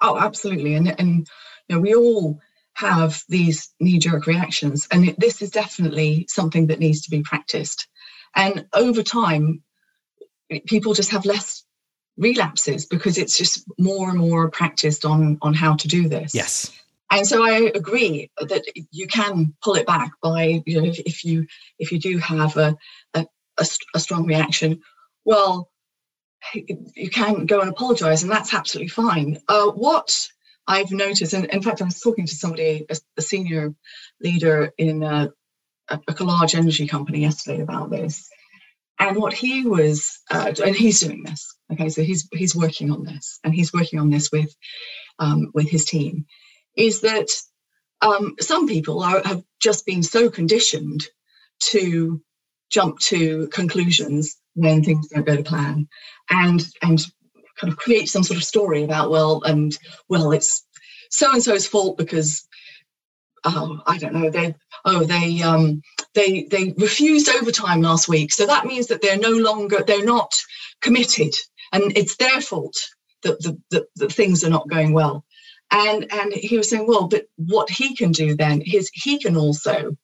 [0.00, 0.74] Oh, absolutely.
[0.74, 1.28] And, and
[1.68, 2.40] you know, we all
[2.74, 4.88] have these knee jerk reactions.
[4.90, 7.86] And it, this is definitely something that needs to be practiced.
[8.34, 9.62] And over time,
[10.66, 11.64] people just have less
[12.16, 16.34] relapses because it's just more and more practiced on on how to do this.
[16.34, 16.70] Yes.
[17.14, 21.24] And so I agree that you can pull it back by you know if, if
[21.24, 21.46] you
[21.78, 22.76] if you do have a,
[23.14, 23.26] a,
[23.94, 24.80] a strong reaction,
[25.24, 25.70] well,
[26.52, 29.38] you can go and apologize, and that's absolutely fine.
[29.48, 30.28] Uh, what
[30.66, 33.74] I've noticed, and in fact, I was talking to somebody, a, a senior
[34.20, 35.30] leader in a,
[35.88, 38.28] a, a, large energy company yesterday about this,
[38.98, 41.56] and what he was, uh, and he's doing this.
[41.72, 44.54] Okay, so he's he's working on this, and he's working on this with
[45.20, 46.26] um, with his team.
[46.76, 47.28] Is that
[48.02, 51.04] um, some people are, have just been so conditioned
[51.60, 52.20] to
[52.70, 55.88] jump to conclusions when things don't go to plan,
[56.30, 57.00] and and
[57.56, 59.76] kind of create some sort of story about well and
[60.08, 60.66] well it's
[61.10, 62.46] so and so's fault because
[63.44, 65.82] oh I don't know they oh they um
[66.14, 68.32] they they refused overtime last week.
[68.32, 70.32] So that means that they're no longer they're not
[70.80, 71.32] committed
[71.72, 72.76] and it's their fault
[73.22, 75.24] that the, the, the things are not going well
[75.72, 79.36] and and he was saying well but what he can do then is he can
[79.36, 79.96] also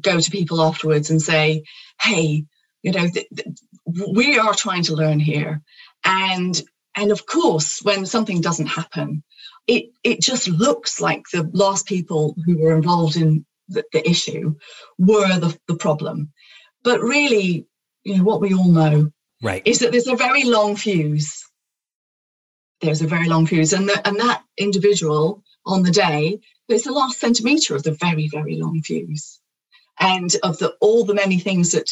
[0.00, 1.64] go to people afterwards and say
[2.02, 2.44] hey
[2.82, 3.48] you know th- th-
[4.14, 5.62] we are trying to learn here
[6.04, 6.62] and
[6.96, 9.22] and of course when something doesn't happen
[9.68, 14.54] it it just looks like the last people who were involved in the, the issue
[14.98, 16.26] were the, the problem
[16.84, 17.66] But really,
[18.04, 19.10] you know, what we all know
[19.42, 19.62] right.
[19.66, 21.44] is that there's a very long fuse.
[22.84, 26.92] There's a very long fuse, and, the, and that individual on the day, there's the
[26.92, 29.40] last centimeter of the very, very long fuse,
[29.98, 31.90] and of the all the many things that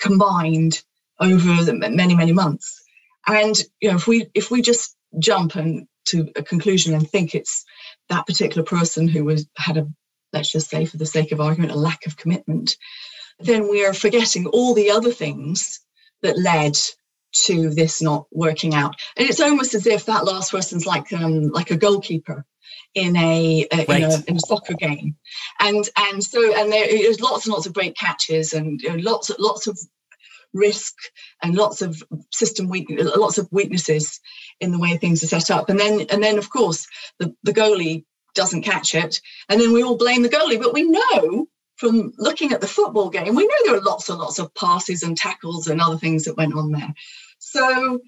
[0.00, 0.82] combined
[1.18, 2.82] over the many, many months.
[3.26, 7.34] And you know, if we if we just jump and to a conclusion and think
[7.34, 7.64] it's
[8.08, 9.88] that particular person who was had a
[10.32, 12.76] let's just say for the sake of argument a lack of commitment
[13.38, 15.80] then we are forgetting all the other things
[16.22, 16.76] that led
[17.32, 18.94] to this not working out.
[19.16, 22.44] And it's almost as if that last person's like um like a goalkeeper
[22.94, 23.88] in a, right.
[23.88, 25.16] in, a in a soccer game.
[25.60, 29.10] And and so and there, there's lots and lots of great catches and you know,
[29.10, 29.78] lots lots of
[30.52, 30.94] risk
[31.42, 34.20] and lots of system weak lots of weaknesses
[34.60, 35.70] in the way things are set up.
[35.70, 36.86] And then and then of course
[37.18, 39.20] the, the goalie doesn't catch it.
[39.48, 41.48] And then we all blame the goalie but we know
[41.82, 45.02] from looking at the football game we know there are lots and lots of passes
[45.02, 46.94] and tackles and other things that went on there.
[47.40, 48.00] So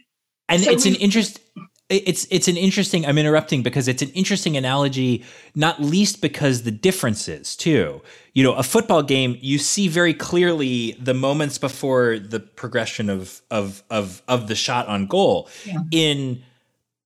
[0.48, 1.40] and so it's an interest
[1.88, 5.24] it's it's an interesting i'm interrupting because it's an interesting analogy
[5.56, 8.00] not least because the differences too.
[8.32, 13.42] You know a football game you see very clearly the moments before the progression of
[13.50, 15.48] of of of the shot on goal.
[15.64, 15.80] Yeah.
[15.90, 16.44] in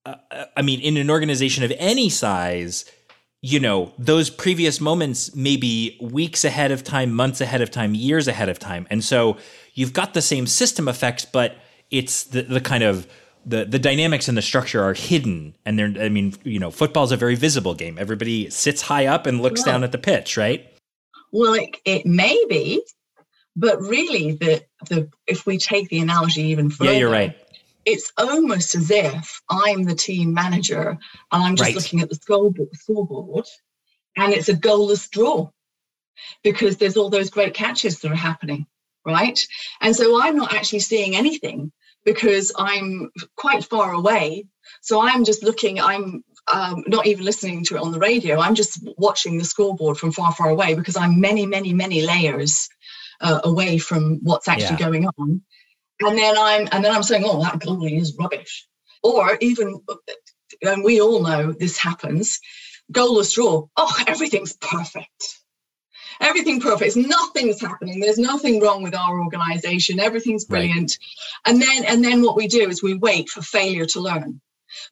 [0.04, 0.16] uh,
[0.54, 2.84] i mean in an organization of any size
[3.40, 8.26] you know those previous moments maybe weeks ahead of time months ahead of time years
[8.26, 8.86] ahead of time.
[8.90, 9.36] And so
[9.74, 11.56] you've got the same system effects but
[11.90, 13.06] it's the, the kind of
[13.46, 15.54] the the dynamics and the structure are hidden.
[15.64, 17.96] And they're i mean you know football's a very visible game.
[17.98, 20.66] Everybody sits high up and looks down at the pitch right?
[21.32, 22.82] Well it, it may be
[23.54, 27.36] but really the the if we take the analogy even further yeah you're right
[27.88, 31.74] it's almost as if i'm the team manager and i'm just right.
[31.74, 33.46] looking at the scoreboard,
[34.16, 35.48] and it's a goalless draw
[36.42, 38.66] because there's all those great catches that are happening
[39.04, 39.40] right
[39.80, 41.72] and so i'm not actually seeing anything
[42.08, 44.46] because I'm quite far away.
[44.80, 48.40] So I'm just looking, I'm um, not even listening to it on the radio.
[48.40, 52.68] I'm just watching the scoreboard from far, far away because I'm many, many, many layers
[53.20, 54.86] uh, away from what's actually yeah.
[54.86, 55.42] going on.
[56.00, 58.66] And then I'm, and then I'm saying, oh, that goalie is rubbish.
[59.02, 59.80] Or even,
[60.62, 62.40] and we all know this happens,
[62.92, 63.66] goalless draw.
[63.76, 65.38] Oh, everything's perfect
[66.20, 66.96] everything perfect.
[66.96, 68.00] Nothing's happening.
[68.00, 70.00] There's nothing wrong with our organization.
[70.00, 70.98] Everything's brilliant.
[71.46, 71.54] Right.
[71.54, 74.40] And then and then what we do is we wait for failure to learn.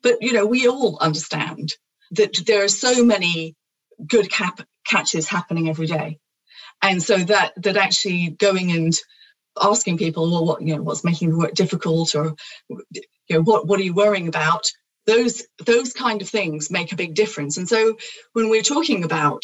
[0.02, 1.74] But you know, we all understand
[2.12, 3.54] that there are so many
[4.06, 6.18] good cap- catches happening every day.
[6.82, 8.94] And so that that actually going and
[9.60, 12.34] asking people, well, what you know, what's making the work difficult, or
[12.68, 14.64] you know, what what are you worrying about?
[15.06, 17.56] Those those kind of things make a big difference.
[17.56, 17.96] And so
[18.32, 19.42] when we're talking about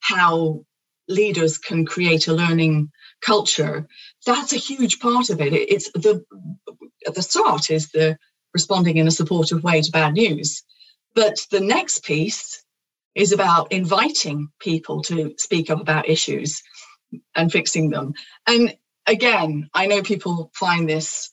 [0.00, 0.64] how
[1.08, 3.86] leaders can create a learning culture,
[4.26, 5.52] that's a huge part of it.
[5.52, 6.24] It's the
[7.06, 8.18] at the start is the
[8.54, 10.62] responding in a supportive way to bad news.
[11.14, 12.64] But the next piece
[13.14, 16.62] is about inviting people to speak up about issues
[17.34, 18.14] and fixing them.
[18.46, 18.74] And
[19.06, 21.30] again, I know people find this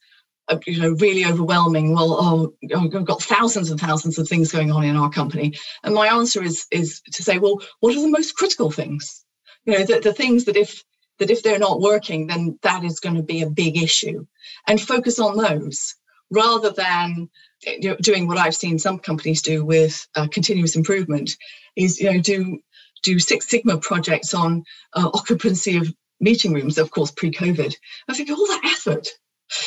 [0.47, 1.93] uh, you know really overwhelming.
[1.93, 5.53] Well oh i've got thousands and thousands of things going on in our company.
[5.83, 9.23] And my answer is is to say well what are the most critical things?
[9.65, 10.83] You know the, the things that if
[11.19, 14.25] that if they're not working then that is going to be a big issue.
[14.67, 15.95] And focus on those
[16.31, 17.29] rather than
[17.65, 21.31] you know, doing what i've seen some companies do with uh, continuous improvement
[21.75, 22.59] is you know do
[23.03, 27.75] do six sigma projects on uh, occupancy of meeting rooms of course pre-covid.
[28.07, 29.07] I think all that effort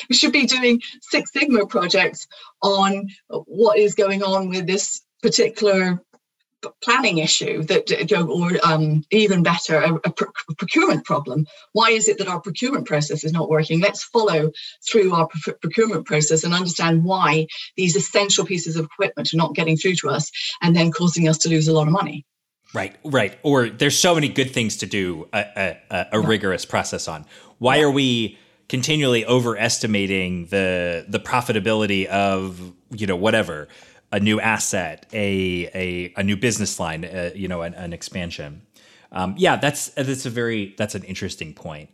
[0.08, 2.26] we should be doing six sigma projects
[2.62, 6.00] on what is going on with this particular
[6.80, 7.90] planning issue that
[8.28, 11.44] or um, even better a, a, procurement problem.
[11.72, 13.80] Why is it that our procurement process is not working?
[13.80, 14.52] Let's follow
[14.88, 15.28] through our
[15.60, 20.10] procurement process and understand why these essential pieces of equipment are not getting through to
[20.10, 22.24] us and then causing us to lose a lot of money
[22.72, 27.08] right right or there's so many good things to do a, a, a rigorous process
[27.08, 27.24] on
[27.58, 33.68] why are we continually overestimating the the profitability of you know whatever
[34.12, 38.62] a new asset, a a, a new business line, uh, you know, an, an expansion.
[39.10, 41.90] Um, yeah, that's that's a very that's an interesting point,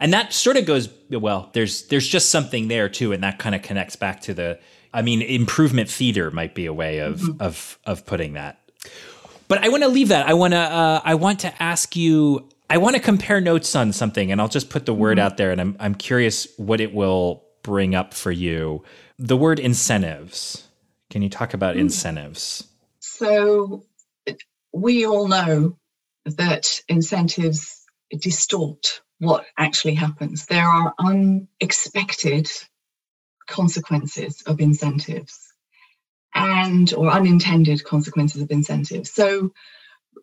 [0.00, 1.50] and that sort of goes well.
[1.52, 4.58] There's there's just something there too, and that kind of connects back to the.
[4.94, 7.40] I mean, improvement feeder might be a way of mm-hmm.
[7.40, 8.58] of of putting that.
[9.52, 10.26] But I want to leave that.
[10.26, 12.48] I want to uh, I want to ask you.
[12.70, 15.26] I want to compare notes on something, and I'll just put the word mm-hmm.
[15.26, 18.82] out there, and I'm I'm curious what it will bring up for you.
[19.18, 20.66] The word incentives.
[21.10, 21.80] Can you talk about hmm.
[21.80, 22.66] incentives?
[23.00, 23.84] So,
[24.72, 25.76] we all know
[26.24, 30.46] that incentives distort what actually happens.
[30.46, 32.50] There are unexpected
[33.46, 35.41] consequences of incentives
[36.34, 39.12] and or unintended consequences of incentives.
[39.12, 39.52] So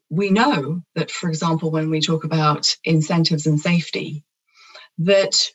[0.10, 4.24] we know that, for example, when we talk about incentives and safety,
[5.00, 5.50] that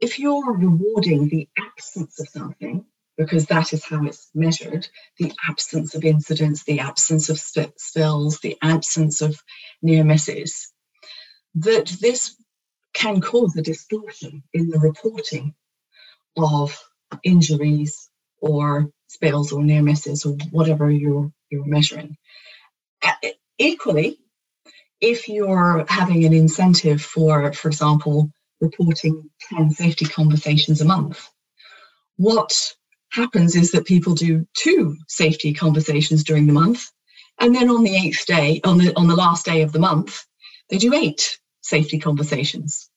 [0.00, 2.84] if you're rewarding the absence of something,
[3.16, 4.86] because that is how it's measured
[5.18, 9.40] the absence of incidents, the absence of spills, the absence of
[9.82, 10.72] near misses,
[11.54, 12.36] that this
[12.92, 15.54] can cause a distortion in the reporting
[16.36, 16.78] of
[17.24, 18.10] injuries
[18.40, 22.16] or spills or near misses or whatever you're, you're measuring.
[23.58, 24.18] Equally,
[25.00, 28.30] if you're having an incentive for, for example,
[28.60, 31.28] reporting 10 safety conversations a month,
[32.16, 32.74] what
[33.12, 36.90] happens is that people do two safety conversations during the month,
[37.38, 40.24] and then on the eighth day, on the on the last day of the month,
[40.70, 42.90] they do eight safety conversations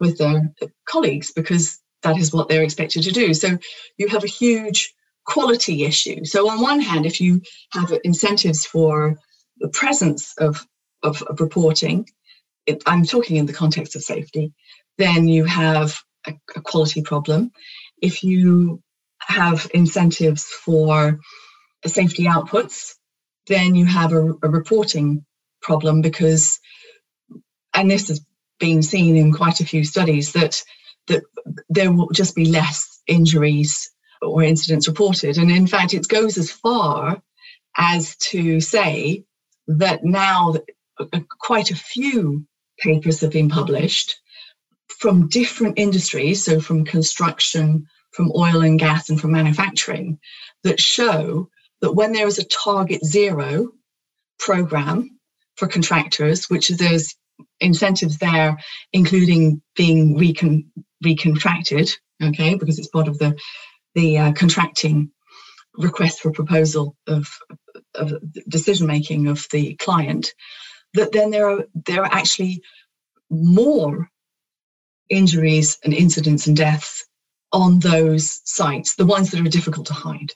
[0.00, 0.52] with their
[0.86, 3.34] colleagues because that is what they're expected to do.
[3.34, 3.58] So
[3.98, 4.94] you have a huge
[5.26, 6.24] quality issue.
[6.24, 7.42] So on one hand, if you
[7.72, 9.16] have incentives for
[9.58, 10.64] the presence of,
[11.02, 12.08] of, of reporting,
[12.66, 14.52] it, I'm talking in the context of safety,
[14.98, 17.50] then you have a, a quality problem.
[18.00, 18.82] If you
[19.20, 21.18] have incentives for
[21.86, 22.92] safety outputs,
[23.46, 25.24] then you have a, a reporting
[25.62, 26.60] problem because,
[27.74, 28.20] and this has
[28.60, 30.62] been seen in quite a few studies, that
[31.06, 31.22] that
[31.68, 33.90] there will just be less injuries
[34.22, 35.36] or incidents reported.
[35.36, 37.20] And in fact, it goes as far
[37.76, 39.24] as to say
[39.66, 40.54] that now
[40.98, 42.46] uh, quite a few
[42.78, 44.16] papers have been published
[44.88, 50.18] from different industries, so from construction, from oil and gas and from manufacturing
[50.62, 51.48] that show
[51.80, 53.70] that when there is a target zero
[54.38, 55.18] program
[55.56, 57.14] for contractors, which there's
[57.60, 58.56] incentives there,
[58.92, 60.70] including being recon,
[61.04, 61.92] recontracted,
[62.22, 63.38] okay, because it's part of the
[63.94, 65.10] the uh, contracting
[65.76, 67.28] request for proposal of,
[67.94, 68.12] of
[68.48, 70.34] decision making of the client,
[70.94, 72.62] that then there are there are actually
[73.30, 74.08] more
[75.08, 77.06] injuries and incidents and deaths
[77.52, 80.32] on those sites, the ones that are difficult to hide.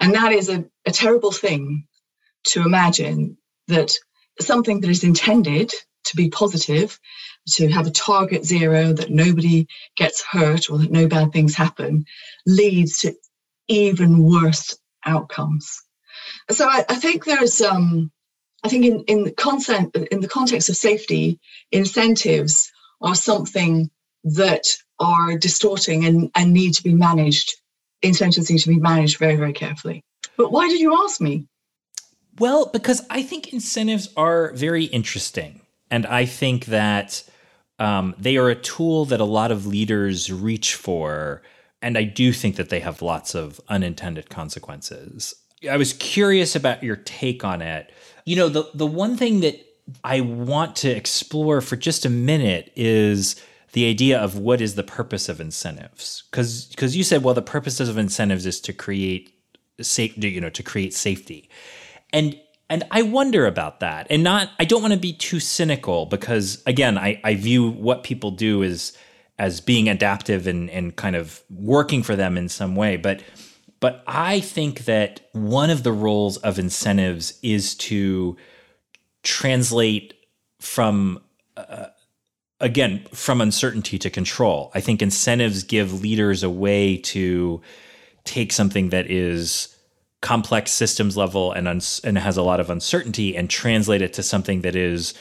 [0.00, 1.86] And that is a, a terrible thing
[2.48, 3.36] to imagine
[3.68, 3.92] that
[4.40, 5.72] something that is intended
[6.04, 6.98] to be positive,
[7.56, 12.04] to have a target zero, that nobody gets hurt or that no bad things happen,
[12.46, 13.14] leads to
[13.68, 15.82] even worse outcomes.
[16.50, 18.10] So I, I think there's um,
[18.62, 21.40] I think in, in the content in the context of safety,
[21.72, 22.70] incentives
[23.00, 23.90] are something
[24.24, 24.66] that
[24.98, 27.56] are distorting and, and need to be managed.
[28.02, 30.04] Incentives need to be managed very, very carefully.
[30.36, 31.46] But why did you ask me?
[32.38, 35.60] Well, because I think incentives are very interesting.
[35.90, 37.22] And I think that
[37.80, 41.42] um, they are a tool that a lot of leaders reach for.
[41.82, 45.34] And I do think that they have lots of unintended consequences.
[45.68, 47.90] I was curious about your take on it.
[48.26, 49.58] You know, the, the one thing that
[50.04, 54.82] I want to explore for just a minute is the idea of what is the
[54.82, 59.32] purpose of incentives because because you said well the purpose of incentives is to create
[59.80, 61.48] safe you know to create safety
[62.12, 62.38] and
[62.70, 66.62] and I wonder about that and not I don't want to be too cynical because
[66.66, 68.96] again I, I view what people do as
[69.38, 73.22] as being adaptive and and kind of working for them in some way but
[73.80, 78.36] but I think that one of the roles of incentives is to
[79.22, 80.14] translate
[80.60, 81.20] from
[81.56, 81.86] uh,
[82.60, 84.70] again, from uncertainty to control.
[84.74, 87.60] I think incentives give leaders a way to
[88.24, 89.69] take something that is
[90.20, 94.22] complex systems level and uns- and has a lot of uncertainty and translate it to
[94.22, 95.14] something that is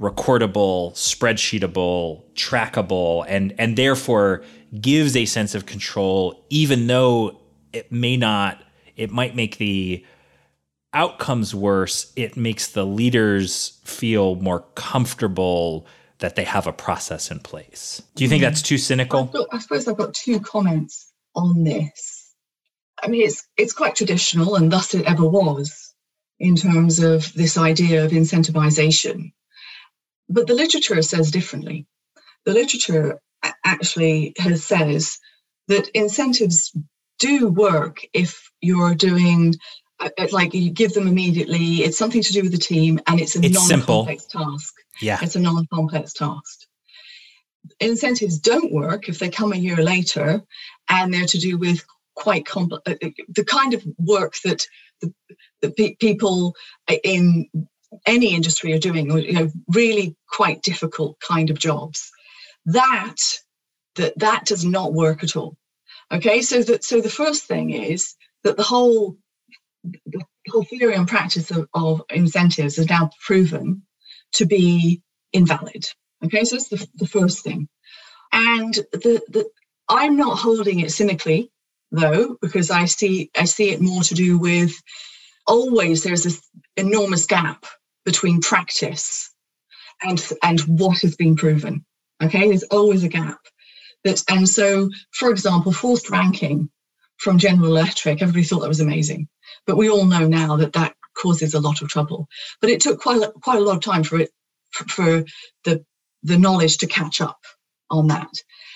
[0.00, 4.42] recordable, spreadsheetable, trackable, and and therefore
[4.80, 7.40] gives a sense of control, even though
[7.72, 8.62] it may not,
[8.96, 10.04] it might make the
[10.94, 12.12] outcomes worse.
[12.16, 15.86] It makes the leaders feel more comfortable
[16.18, 18.02] that they have a process in place.
[18.14, 18.50] Do you think mm-hmm.
[18.50, 19.24] that's too cynical?
[19.24, 22.17] Got, I suppose I've got two comments on this.
[23.02, 25.94] I mean, it's it's quite traditional, and thus it ever was,
[26.38, 29.32] in terms of this idea of incentivization.
[30.28, 31.86] But the literature says differently.
[32.44, 33.20] The literature
[33.64, 35.18] actually has says
[35.68, 36.72] that incentives
[37.18, 39.54] do work if you're doing
[40.00, 41.82] uh, like you give them immediately.
[41.82, 44.52] It's something to do with the team, and it's a it's non-complex simple.
[44.52, 44.74] task.
[45.00, 45.18] Yeah.
[45.22, 46.60] It's a non complex task.
[47.80, 50.42] Incentives don't work if they come a year later
[50.88, 51.84] and they're to do with
[52.18, 54.66] quite complex, uh, uh, the kind of work that
[55.02, 55.14] the,
[55.62, 56.54] the pe- people
[57.04, 57.48] in
[58.06, 62.00] any industry are doing, you know, really quite difficult kind of jobs.
[62.66, 63.16] that
[63.96, 65.56] that that does not work at all.
[66.12, 68.14] Okay, so that so the first thing is
[68.44, 69.16] that the whole
[70.06, 73.82] the whole theory and practice of, of incentives is now proven
[74.34, 75.02] to be
[75.32, 75.86] invalid.
[76.24, 77.68] Okay, so that's the, the first thing.
[78.32, 79.50] And the, the
[79.88, 81.50] I'm not holding it cynically
[81.92, 84.72] though, because I see I see it more to do with
[85.46, 86.42] always there's this
[86.76, 87.64] enormous gap
[88.04, 89.32] between practice
[90.02, 91.84] and and what has been proven.
[92.22, 93.40] Okay, there's always a gap.
[94.04, 96.70] That and so, for example, forced ranking
[97.18, 99.28] from General Electric, everybody thought that was amazing,
[99.66, 102.28] but we all know now that that causes a lot of trouble.
[102.60, 104.30] But it took quite quite a lot of time for it
[104.88, 105.24] for
[105.64, 105.84] the
[106.22, 107.40] the knowledge to catch up
[107.90, 108.30] on that.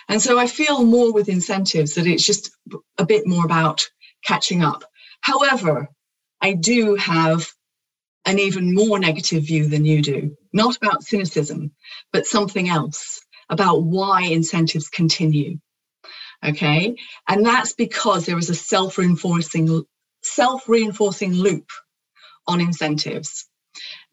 [0.08, 2.50] And so I feel more with incentives that it's just
[2.98, 3.88] a bit more about
[4.24, 4.84] catching up.
[5.20, 5.88] However,
[6.40, 7.48] I do have
[8.24, 11.72] an even more negative view than you do, not about cynicism,
[12.12, 15.58] but something else about why incentives continue.
[16.44, 16.96] Okay.
[17.28, 19.84] And that's because there is a self reinforcing,
[20.22, 21.68] self reinforcing loop
[22.46, 23.46] on incentives.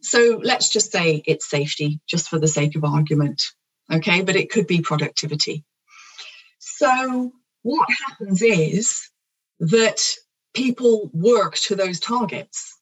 [0.01, 3.43] So let's just say it's safety, just for the sake of argument.
[3.91, 4.21] Okay.
[4.21, 5.63] But it could be productivity.
[6.79, 9.09] So what happens is
[9.59, 9.99] that
[10.53, 12.77] people work to those targets.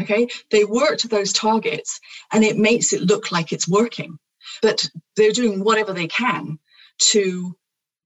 [0.00, 2.00] Okay, they work to those targets
[2.32, 4.18] and it makes it look like it's working,
[4.62, 6.58] but they're doing whatever they can
[7.12, 7.54] to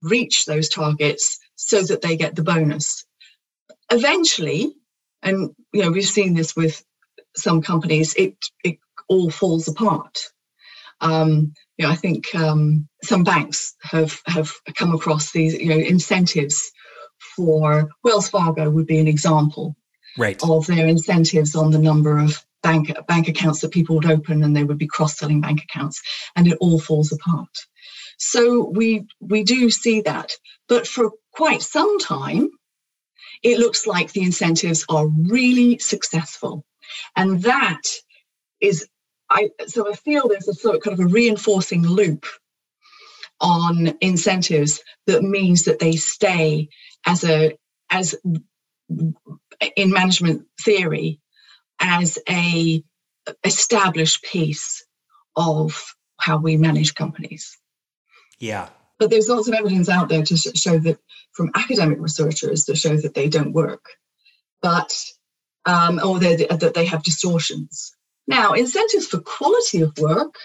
[0.01, 3.05] reach those targets so that they get the bonus.
[3.89, 4.73] Eventually,
[5.23, 6.83] and you know, we've seen this with
[7.37, 10.19] some companies, it, it all falls apart.
[11.01, 15.77] Um, you know, I think um, some banks have have come across these you know
[15.77, 16.71] incentives
[17.35, 19.75] for Wells Fargo would be an example
[20.17, 20.39] right.
[20.43, 24.55] of their incentives on the number of bank bank accounts that people would open and
[24.55, 26.01] they would be cross-selling bank accounts
[26.35, 27.49] and it all falls apart
[28.17, 30.31] so we we do see that
[30.67, 32.49] but for quite some time
[33.43, 36.63] it looks like the incentives are really successful
[37.15, 37.81] and that
[38.59, 38.87] is
[39.31, 42.25] i so i feel there's a sort of kind of a reinforcing loop
[43.39, 46.69] on incentives that means that they stay
[47.05, 47.57] as a
[47.89, 48.15] as
[49.75, 51.19] in management theory
[51.79, 52.83] as a
[53.43, 54.85] established piece
[55.35, 57.57] of how we manage companies.
[58.39, 58.69] Yeah.
[58.99, 60.99] But there's lots of evidence out there to show that
[61.33, 63.83] from academic researchers that show that they don't work,
[64.61, 64.93] but
[65.65, 67.95] um, or that they have distortions.
[68.31, 70.35] Now, incentives for quality of work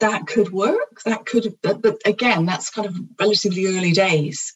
[0.00, 1.00] that could work.
[1.04, 4.54] That could, but again, that's kind of relatively early days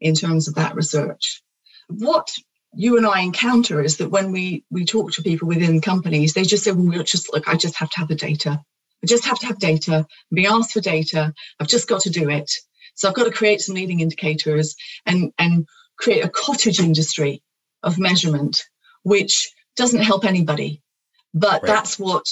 [0.00, 1.42] in terms of that research.
[1.88, 2.28] What
[2.74, 6.42] you and I encounter is that when we we talk to people within companies, they
[6.42, 7.48] just say, "Well, we'll just look.
[7.48, 8.60] I just have to have the data.
[9.02, 10.06] I just have to have data.
[10.32, 11.32] Be asked for data.
[11.58, 12.50] I've just got to do it.
[12.94, 15.66] So I've got to create some leading indicators and and
[15.98, 17.42] create a cottage industry
[17.82, 18.64] of measurement,
[19.02, 20.82] which doesn't help anybody.
[21.34, 21.66] But right.
[21.66, 22.24] that's what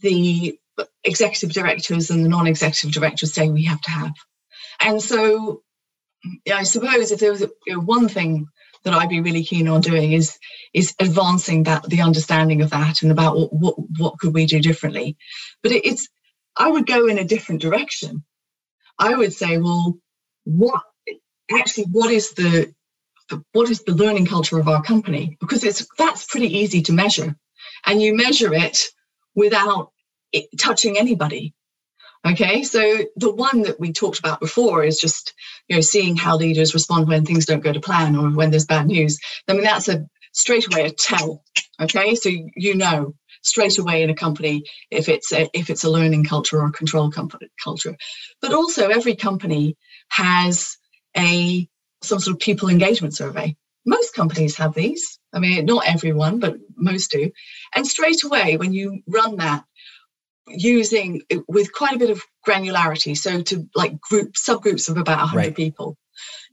[0.00, 0.58] the
[1.04, 4.12] executive directors and the non-executive directors say we have to have.
[4.80, 5.62] And so,
[6.52, 8.48] I suppose if there was a, you know, one thing
[8.84, 10.38] that I'd be really keen on doing is
[10.72, 14.60] is advancing that the understanding of that and about what what, what could we do
[14.60, 15.16] differently.
[15.62, 16.08] But it, it's
[16.56, 18.24] I would go in a different direction.
[18.98, 19.98] I would say, well,
[20.44, 20.82] what
[21.50, 22.72] actually what is the
[23.52, 25.36] what is the learning culture of our company?
[25.40, 27.36] Because it's that's pretty easy to measure,
[27.86, 28.86] and you measure it
[29.34, 29.92] without
[30.32, 31.54] it touching anybody.
[32.26, 35.32] Okay, so the one that we talked about before is just
[35.68, 38.66] you know seeing how leaders respond when things don't go to plan or when there's
[38.66, 39.18] bad news.
[39.46, 41.44] I mean that's a straight away a tell.
[41.80, 45.90] Okay, so you know straight away in a company if it's a, if it's a
[45.90, 47.96] learning culture or a control company culture.
[48.42, 49.76] But also every company
[50.08, 50.76] has
[51.16, 51.68] a
[52.02, 53.56] some sort of people engagement survey.
[53.86, 55.18] Most companies have these.
[55.32, 57.30] I mean, not everyone, but most do.
[57.74, 59.64] And straight away, when you run that,
[60.48, 65.36] using with quite a bit of granularity so to like group subgroups of about 100
[65.36, 65.56] right.
[65.56, 65.96] people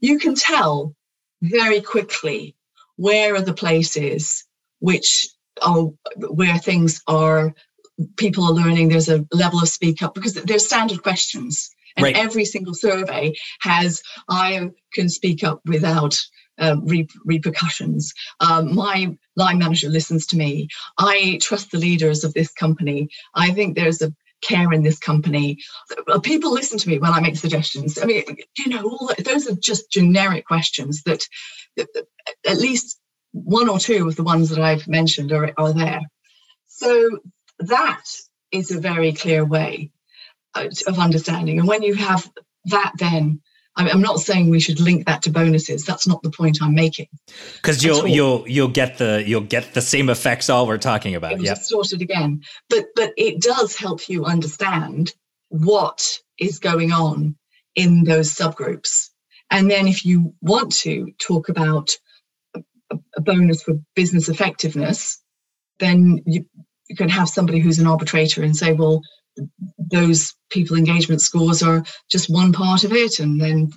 [0.00, 0.94] you can tell
[1.42, 2.56] very quickly
[2.96, 4.44] where are the places
[4.80, 5.28] which
[5.62, 7.54] are where things are
[8.16, 12.16] people are learning there's a level of speak up because there's standard questions and right.
[12.16, 16.18] every single survey has i can speak up without
[16.58, 18.12] uh, re- repercussions.
[18.40, 20.68] Um, my line manager listens to me.
[20.98, 23.08] I trust the leaders of this company.
[23.34, 25.58] I think there's a care in this company.
[26.06, 27.98] Uh, people listen to me when I make suggestions.
[28.00, 28.24] I mean,
[28.58, 31.26] you know, all that, those are just generic questions that,
[31.76, 32.06] that, that,
[32.46, 33.00] at least
[33.32, 36.02] one or two of the ones that I've mentioned are, are there.
[36.66, 37.18] So
[37.60, 38.04] that
[38.52, 39.90] is a very clear way
[40.54, 41.58] uh, of understanding.
[41.58, 42.30] And when you have
[42.66, 43.40] that then
[43.76, 45.84] I'm not saying we should link that to bonuses.
[45.84, 47.08] That's not the point I'm making.
[47.56, 51.40] Because you'll you'll you'll get the you'll get the same effects all we're talking about.
[51.40, 52.42] Yeah, distorted again.
[52.70, 55.12] But but it does help you understand
[55.48, 57.36] what is going on
[57.74, 59.08] in those subgroups.
[59.50, 61.90] And then if you want to talk about
[62.54, 62.62] a,
[63.16, 65.20] a bonus for business effectiveness,
[65.78, 66.46] then you,
[66.88, 69.02] you can have somebody who's an arbitrator and say, well,
[69.78, 73.70] those people engagement scores are just one part of it and then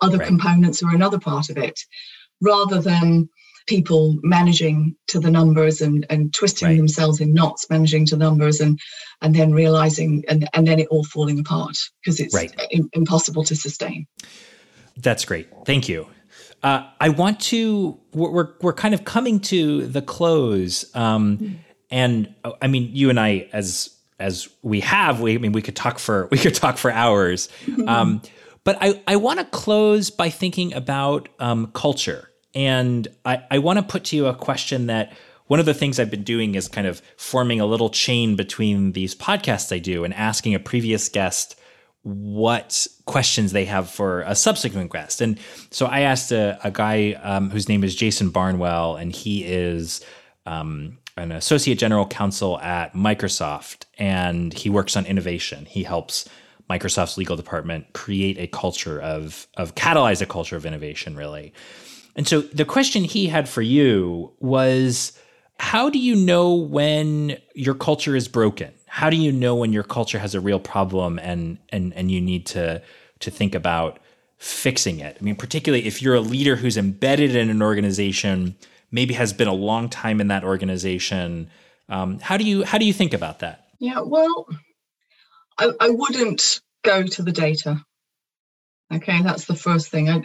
[0.00, 0.26] other right.
[0.26, 1.78] components are another part of it
[2.40, 3.28] rather than
[3.66, 6.76] people managing to the numbers and, and twisting right.
[6.76, 8.78] themselves in knots managing to numbers and
[9.22, 12.54] and then realizing and, and then it all falling apart because it's right.
[12.70, 14.06] in, impossible to sustain
[14.96, 16.06] that's great thank you
[16.62, 17.98] uh, I want to.
[18.12, 21.56] We're we're kind of coming to the close, um, mm.
[21.90, 25.76] and I mean, you and I, as as we have, we I mean we could
[25.76, 27.48] talk for we could talk for hours.
[27.86, 28.22] Um,
[28.64, 32.28] but I, I want to close by thinking about um, culture.
[32.52, 35.12] And I, I want to put to you a question that
[35.46, 38.90] one of the things I've been doing is kind of forming a little chain between
[38.90, 41.56] these podcasts I do and asking a previous guest
[42.02, 45.20] what questions they have for a subsequent guest.
[45.20, 45.38] And
[45.70, 50.04] so I asked a, a guy um, whose name is Jason Barnwell, and he is
[50.44, 55.64] um, an associate general counsel at Microsoft, and he works on innovation.
[55.64, 56.28] He helps
[56.68, 61.52] Microsoft's legal department create a culture of of catalyze a culture of innovation, really.
[62.16, 65.18] And so the question he had for you was
[65.58, 68.72] how do you know when your culture is broken?
[68.86, 72.20] How do you know when your culture has a real problem and and and you
[72.20, 72.82] need to
[73.20, 73.98] to think about
[74.38, 75.16] fixing it?
[75.18, 78.56] I mean, particularly if you're a leader who's embedded in an organization
[78.96, 81.50] maybe has been a long time in that organization.
[81.88, 83.68] Um, how do you how do you think about that?
[83.78, 84.48] Yeah, well,
[85.58, 87.84] I, I wouldn't go to the data.
[88.92, 90.08] Okay, that's the first thing.
[90.08, 90.24] I,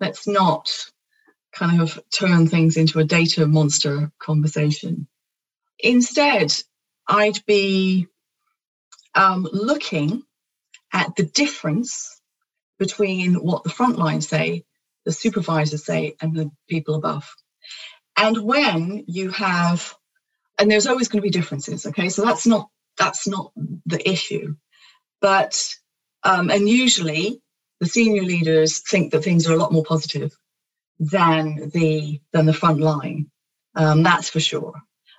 [0.00, 0.70] let's not
[1.52, 5.08] kind of turn things into a data monster conversation.
[5.80, 6.54] Instead,
[7.08, 8.06] I'd be
[9.14, 10.22] um, looking
[10.92, 12.20] at the difference
[12.78, 14.64] between what the frontline say,
[15.04, 17.28] the supervisors say, and the people above.
[18.16, 19.94] And when you have,
[20.58, 22.08] and there's always going to be differences, okay?
[22.08, 23.52] So that's not that's not
[23.86, 24.54] the issue.
[25.20, 25.74] But
[26.22, 27.42] um, and usually
[27.80, 30.36] the senior leaders think that things are a lot more positive
[30.98, 33.30] than the than the front line.
[33.74, 34.74] Um, that's for sure.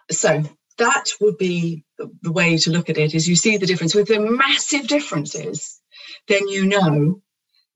[0.09, 0.43] So
[0.77, 4.07] that would be the, way to look at it is you see the difference with
[4.07, 5.81] the massive differences
[6.27, 7.21] then you know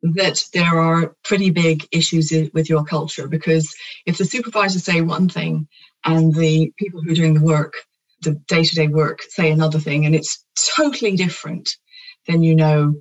[0.02, 3.76] that there are pretty big issues with your culture because
[4.06, 5.68] if the supervisors say one thing
[6.06, 7.74] and the people who are doing the work,
[8.22, 10.44] the day to day work, say another thing, and it's
[10.76, 11.70] totally different,
[12.28, 12.96] then you know,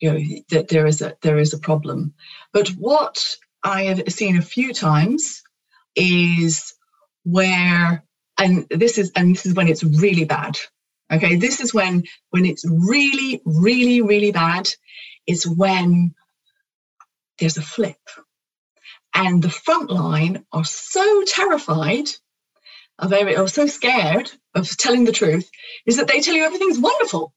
[0.00, 0.20] you know
[0.50, 2.14] that there is a there is a problem.
[2.52, 5.42] But what I have seen a few times
[5.94, 6.74] is
[7.24, 8.04] where,
[8.38, 10.58] and this is and this is when it's really bad.
[11.12, 14.68] Okay, this is when when it's really, really, really bad
[15.26, 16.14] is when
[17.38, 17.96] there's a flip.
[19.14, 22.08] And the front line are so terrified
[22.98, 25.50] of very or so scared of telling the truth
[25.86, 27.34] is that they tell you everything's wonderful.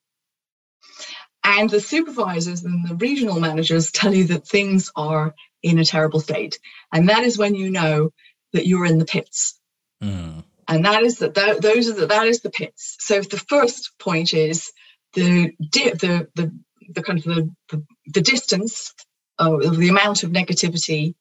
[1.44, 6.20] And the supervisors and the regional managers tell you that things are in a terrible
[6.20, 6.60] state.
[6.92, 8.12] And that is when you know
[8.54, 9.60] that you're in the pits.
[10.02, 10.44] Mm.
[10.68, 12.98] And that is that those are the, that is the pits.
[13.00, 14.72] So the first point is
[15.14, 16.52] the the the
[16.90, 17.84] the kind of the, the,
[18.14, 18.94] the distance
[19.38, 21.16] of the amount of negativity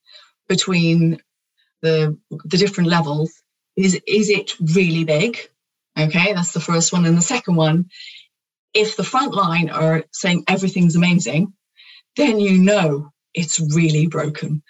[0.48, 1.20] between
[1.82, 3.32] the the different levels
[3.76, 5.38] is is it really big?
[5.98, 7.04] Okay that's the first one.
[7.04, 7.90] And the second one
[8.72, 11.52] if the front line are saying everything's amazing
[12.16, 14.62] then you know it's really broken.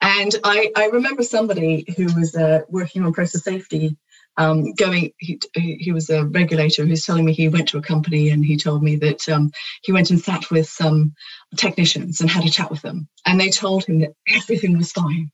[0.00, 3.96] And i i remember somebody who was uh, working on process safety
[4.40, 8.30] um, going, he, he was a regulator who's telling me he went to a company
[8.30, 9.50] and he told me that um,
[9.82, 11.12] he went and sat with some
[11.56, 13.06] technicians and had a chat with them.
[13.26, 15.30] And they told him that everything was fine,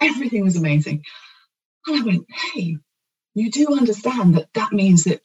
[0.00, 1.02] everything was amazing.
[1.88, 2.76] And I went, hey,
[3.34, 5.20] you do understand that that means that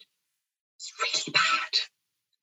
[0.76, 1.78] it's really bad.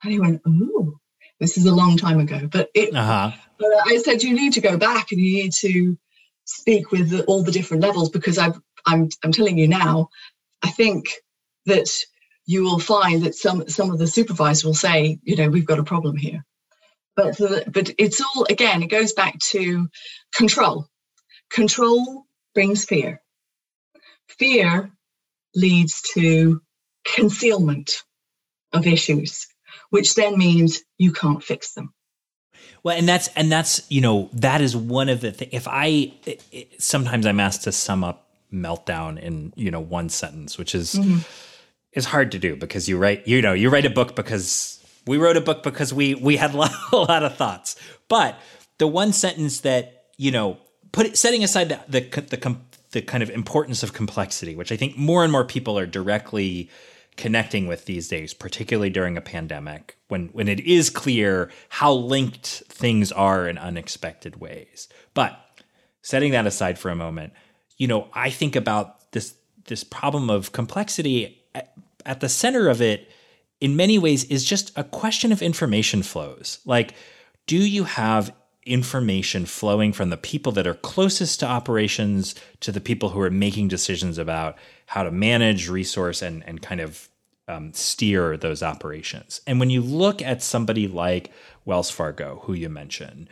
[0.04, 0.94] And he went, oh,
[1.42, 2.48] this is a long time ago.
[2.50, 3.32] But it, uh-huh.
[3.60, 5.98] but I said, you need to go back and you need to
[6.46, 10.08] speak with all the different levels because I've, I'm, I'm telling you now,
[10.64, 11.14] I think
[11.66, 11.90] that
[12.46, 15.80] you will find that some some of the supervisors will say, you know, we've got
[15.80, 16.44] a problem here.
[17.16, 17.38] But
[17.72, 19.88] but it's all again, it goes back to
[20.34, 20.88] control.
[21.52, 23.22] Control brings fear.
[24.40, 24.92] Fear
[25.56, 26.62] leads to
[27.06, 28.04] concealment
[28.74, 29.48] of issues,
[29.90, 31.94] which then means you can't fix them.
[32.84, 35.52] Well, and that's and that's you know that is one of the things.
[35.54, 40.10] If I it, it, sometimes I'm asked to sum up meltdown in you know one
[40.10, 41.20] sentence, which is mm-hmm.
[41.94, 45.18] is hard to do because you write you know you write a book because we
[45.18, 47.76] wrote a book because we we had a lot, a lot of thoughts.
[48.08, 48.40] But
[48.78, 50.58] the one sentence that you know
[50.92, 52.58] put it, setting aside the the the,
[52.92, 56.70] the kind of importance of complexity, which I think more and more people are directly
[57.18, 62.64] connecting with these days, particularly during a pandemic, when when it is clear how linked
[62.70, 64.88] things are in unexpected ways.
[65.14, 65.38] But
[66.02, 67.34] setting that aside for a moment,
[67.78, 71.74] you know, I think about this this problem of complexity at,
[72.06, 73.12] at the center of it
[73.60, 76.60] in many ways is just a question of information flows.
[76.66, 76.94] Like,
[77.48, 78.34] do you have
[78.66, 83.30] information flowing from the people that are closest to operations to the people who are
[83.30, 87.08] making decisions about how to manage, resource, and, and kind of
[87.48, 89.40] um, steer those operations.
[89.48, 91.32] And when you look at somebody like
[91.64, 93.30] Wells Fargo, who you mentioned,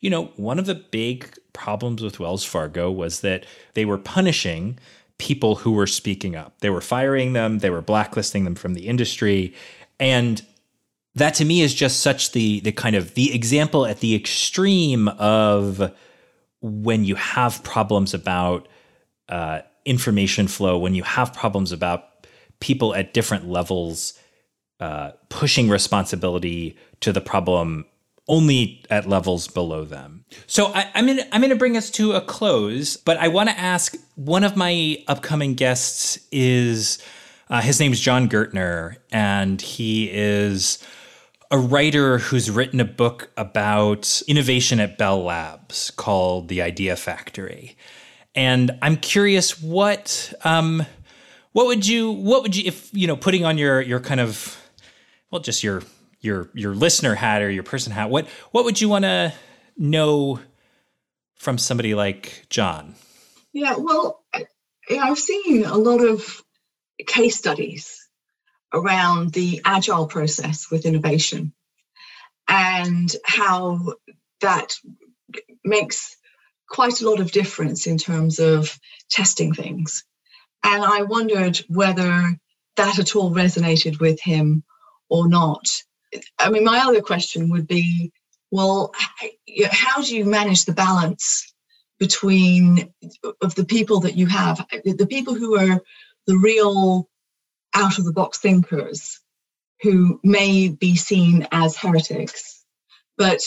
[0.00, 3.44] you know, one of the big problems with Wells Fargo was that
[3.74, 4.78] they were punishing
[5.18, 6.60] people who were speaking up.
[6.60, 9.54] They were firing them, they were blacklisting them from the industry.
[9.98, 10.44] And
[11.16, 15.08] that to me is just such the the kind of the example at the extreme
[15.08, 15.92] of
[16.60, 18.68] when you have problems about
[19.28, 22.26] uh, information flow, when you have problems about
[22.60, 24.14] people at different levels
[24.80, 27.84] uh, pushing responsibility to the problem
[28.28, 30.24] only at levels below them.
[30.46, 33.58] So I, am gonna I'm gonna bring us to a close, but I want to
[33.58, 36.98] ask one of my upcoming guests is
[37.50, 40.84] uh, his is Jon Gertner, and he is
[41.50, 47.76] a writer who's written a book about innovation at Bell Labs called The Idea Factory.
[48.34, 50.84] And I'm curious what um,
[51.52, 54.56] what would you what would you if you know putting on your your kind of
[55.30, 55.82] well just your
[56.20, 59.32] your your listener hat or your person hat what what would you want to
[59.76, 60.40] know
[61.36, 62.94] from somebody like Jon
[63.52, 64.22] Yeah, well,
[64.90, 66.42] I've seen a lot of
[67.06, 68.08] case studies
[68.72, 71.52] around the agile process with innovation
[72.48, 73.94] and how
[74.40, 74.74] that
[75.64, 76.16] makes
[76.68, 78.78] quite a lot of difference in terms of
[79.10, 80.04] testing things.
[80.62, 82.38] And I wondered whether
[82.76, 84.64] that at all resonated with him
[85.08, 85.82] or not.
[86.38, 88.12] I mean, my other question would be
[88.50, 88.92] well,
[89.70, 91.52] how do you manage the balance
[91.98, 92.92] between
[93.42, 95.80] of the people that you have, the people who are
[96.26, 97.08] the real
[97.74, 99.20] out of the box thinkers
[99.82, 102.64] who may be seen as heretics,
[103.16, 103.40] but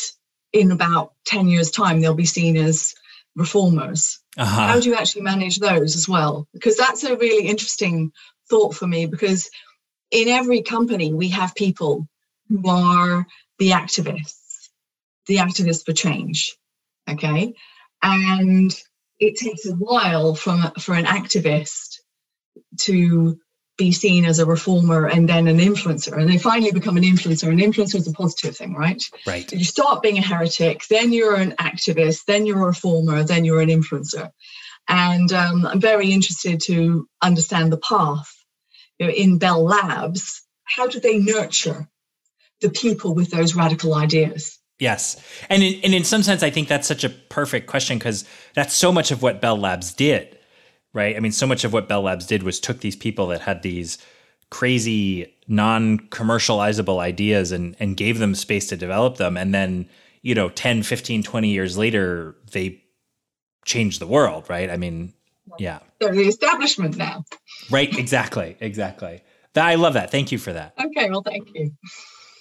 [0.53, 2.93] in about 10 years' time, they'll be seen as
[3.35, 4.19] reformers.
[4.37, 4.67] Uh-huh.
[4.67, 6.47] How do you actually manage those as well?
[6.53, 8.11] Because that's a really interesting
[8.49, 9.49] thought for me because
[10.11, 12.07] in every company, we have people
[12.51, 13.25] who are
[13.59, 14.69] the activists,
[15.27, 16.55] the activists for change.
[17.09, 17.53] Okay.
[18.03, 18.75] And
[19.19, 21.99] it takes a while from, for an activist
[22.81, 23.39] to
[23.77, 27.49] be seen as a reformer and then an influencer and they finally become an influencer
[27.49, 31.35] an influencer is a positive thing right right you start being a heretic then you're
[31.35, 34.29] an activist then you're a reformer then you're an influencer
[34.87, 38.31] and um, i'm very interested to understand the path
[38.99, 41.89] you know, in bell labs how do they nurture
[42.61, 44.57] the people with those radical ideas.
[44.79, 45.21] Yes.
[45.49, 48.73] And in, and in some sense, I think that's such a perfect question because that's
[48.73, 50.37] so much of what Bell Labs did
[50.93, 51.15] right?
[51.15, 53.61] I mean, so much of what Bell Labs did was took these people that had
[53.61, 53.97] these
[54.49, 59.37] crazy non-commercializable ideas and and gave them space to develop them.
[59.37, 59.87] And then
[60.21, 62.83] you know 10 15 20 years later they
[63.65, 64.69] changed the world right?
[64.69, 65.13] I mean
[65.57, 65.79] yeah.
[65.99, 67.23] They're the establishment now.
[67.69, 67.97] Right.
[67.97, 68.55] Exactly.
[68.59, 69.23] Exactly.
[69.55, 70.11] I love that.
[70.11, 70.73] Thank you for that.
[70.79, 71.09] Okay.
[71.09, 71.71] Well thank you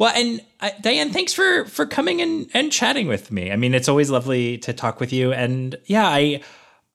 [0.01, 3.73] well and uh, diane thanks for for coming and and chatting with me i mean
[3.73, 6.43] it's always lovely to talk with you and yeah i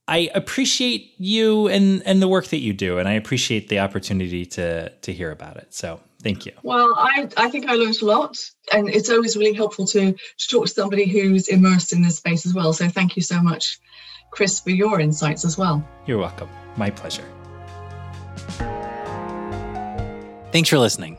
[0.08, 4.45] I appreciate you and and the work that you do, and I appreciate the opportunity
[4.47, 5.74] to to hear about it.
[5.74, 6.51] So thank you.
[6.62, 8.38] Well, I I think I learned a lot,
[8.72, 12.45] and it's always really helpful to to talk to somebody who's immersed in this space
[12.45, 12.72] as well.
[12.74, 13.80] So thank you so much,
[14.30, 15.84] Chris, for your insights as well.
[16.06, 16.49] You're welcome.
[16.78, 17.26] My pleasure.
[20.51, 21.18] Thanks for listening.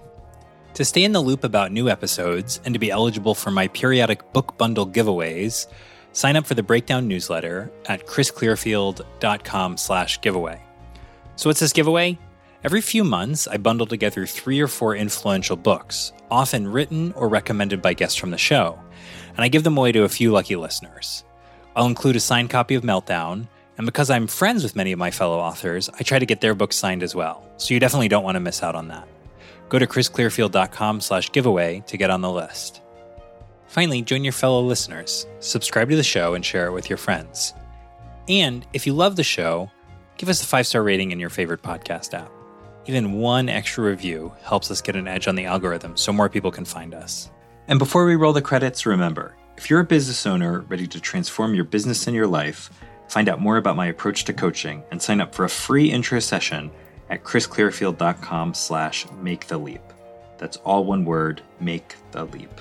[0.77, 4.33] To stay in the loop about new episodes and to be eligible for my periodic
[4.33, 5.67] book bundle giveaways
[6.17, 10.63] Sign up for the Breakdown newsletter at chrisclearfield.com slash giveaway.
[11.37, 12.19] So what's this giveaway?
[12.65, 17.83] Every few months, I bundle together three or four influential books, often written or recommended
[17.83, 18.81] by guests from the show,
[19.37, 21.23] and I give them away to a few lucky listeners.
[21.77, 23.47] I'll include a signed copy of Meltdown,
[23.77, 26.55] and because I'm friends with many of my fellow authors, I try to get their
[26.55, 29.07] books signed as well, so you definitely don't want to miss out on that.
[29.69, 32.83] Go to chrisclearfield.com slash giveaway to get on the list.
[33.67, 37.53] Finally, join your fellow listeners, subscribe to the show, and share it with your friends.
[38.29, 39.71] And if you love the show,
[40.17, 42.31] give us a five star rating in your favorite podcast app.
[42.87, 46.53] Even one extra review helps us get an edge on the algorithm so more people
[46.53, 47.31] can find us.
[47.67, 51.55] And before we roll the credits, remember if you're a business owner ready to transform
[51.55, 52.71] your business and your life,
[53.09, 56.21] find out more about my approach to coaching and sign up for a free intro
[56.21, 56.71] session
[57.11, 59.81] at chrisclearfield.com slash make the leap.
[60.39, 62.61] That's all one word, make the leap.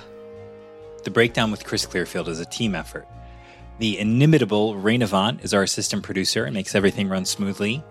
[1.03, 3.07] The Breakdown with Chris Clearfield is a team effort.
[3.77, 7.83] The inimitable Ray Navant is our assistant producer and makes everything run smoothly.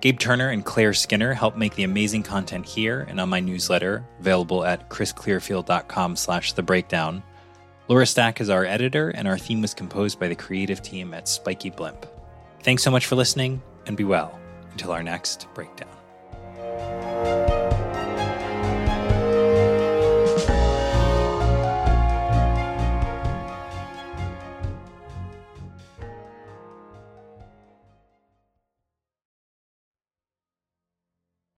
[0.00, 4.04] Gabe Turner and Claire Skinner help make the amazing content here and on my newsletter,
[4.20, 7.22] available at chrisclearfield.com slash the breakdown.
[7.88, 11.28] Laura Stack is our editor, and our theme was composed by the creative team at
[11.28, 12.06] Spiky Blimp.
[12.62, 14.41] Thanks so much for listening, and be well
[14.72, 16.01] until our next breakdown.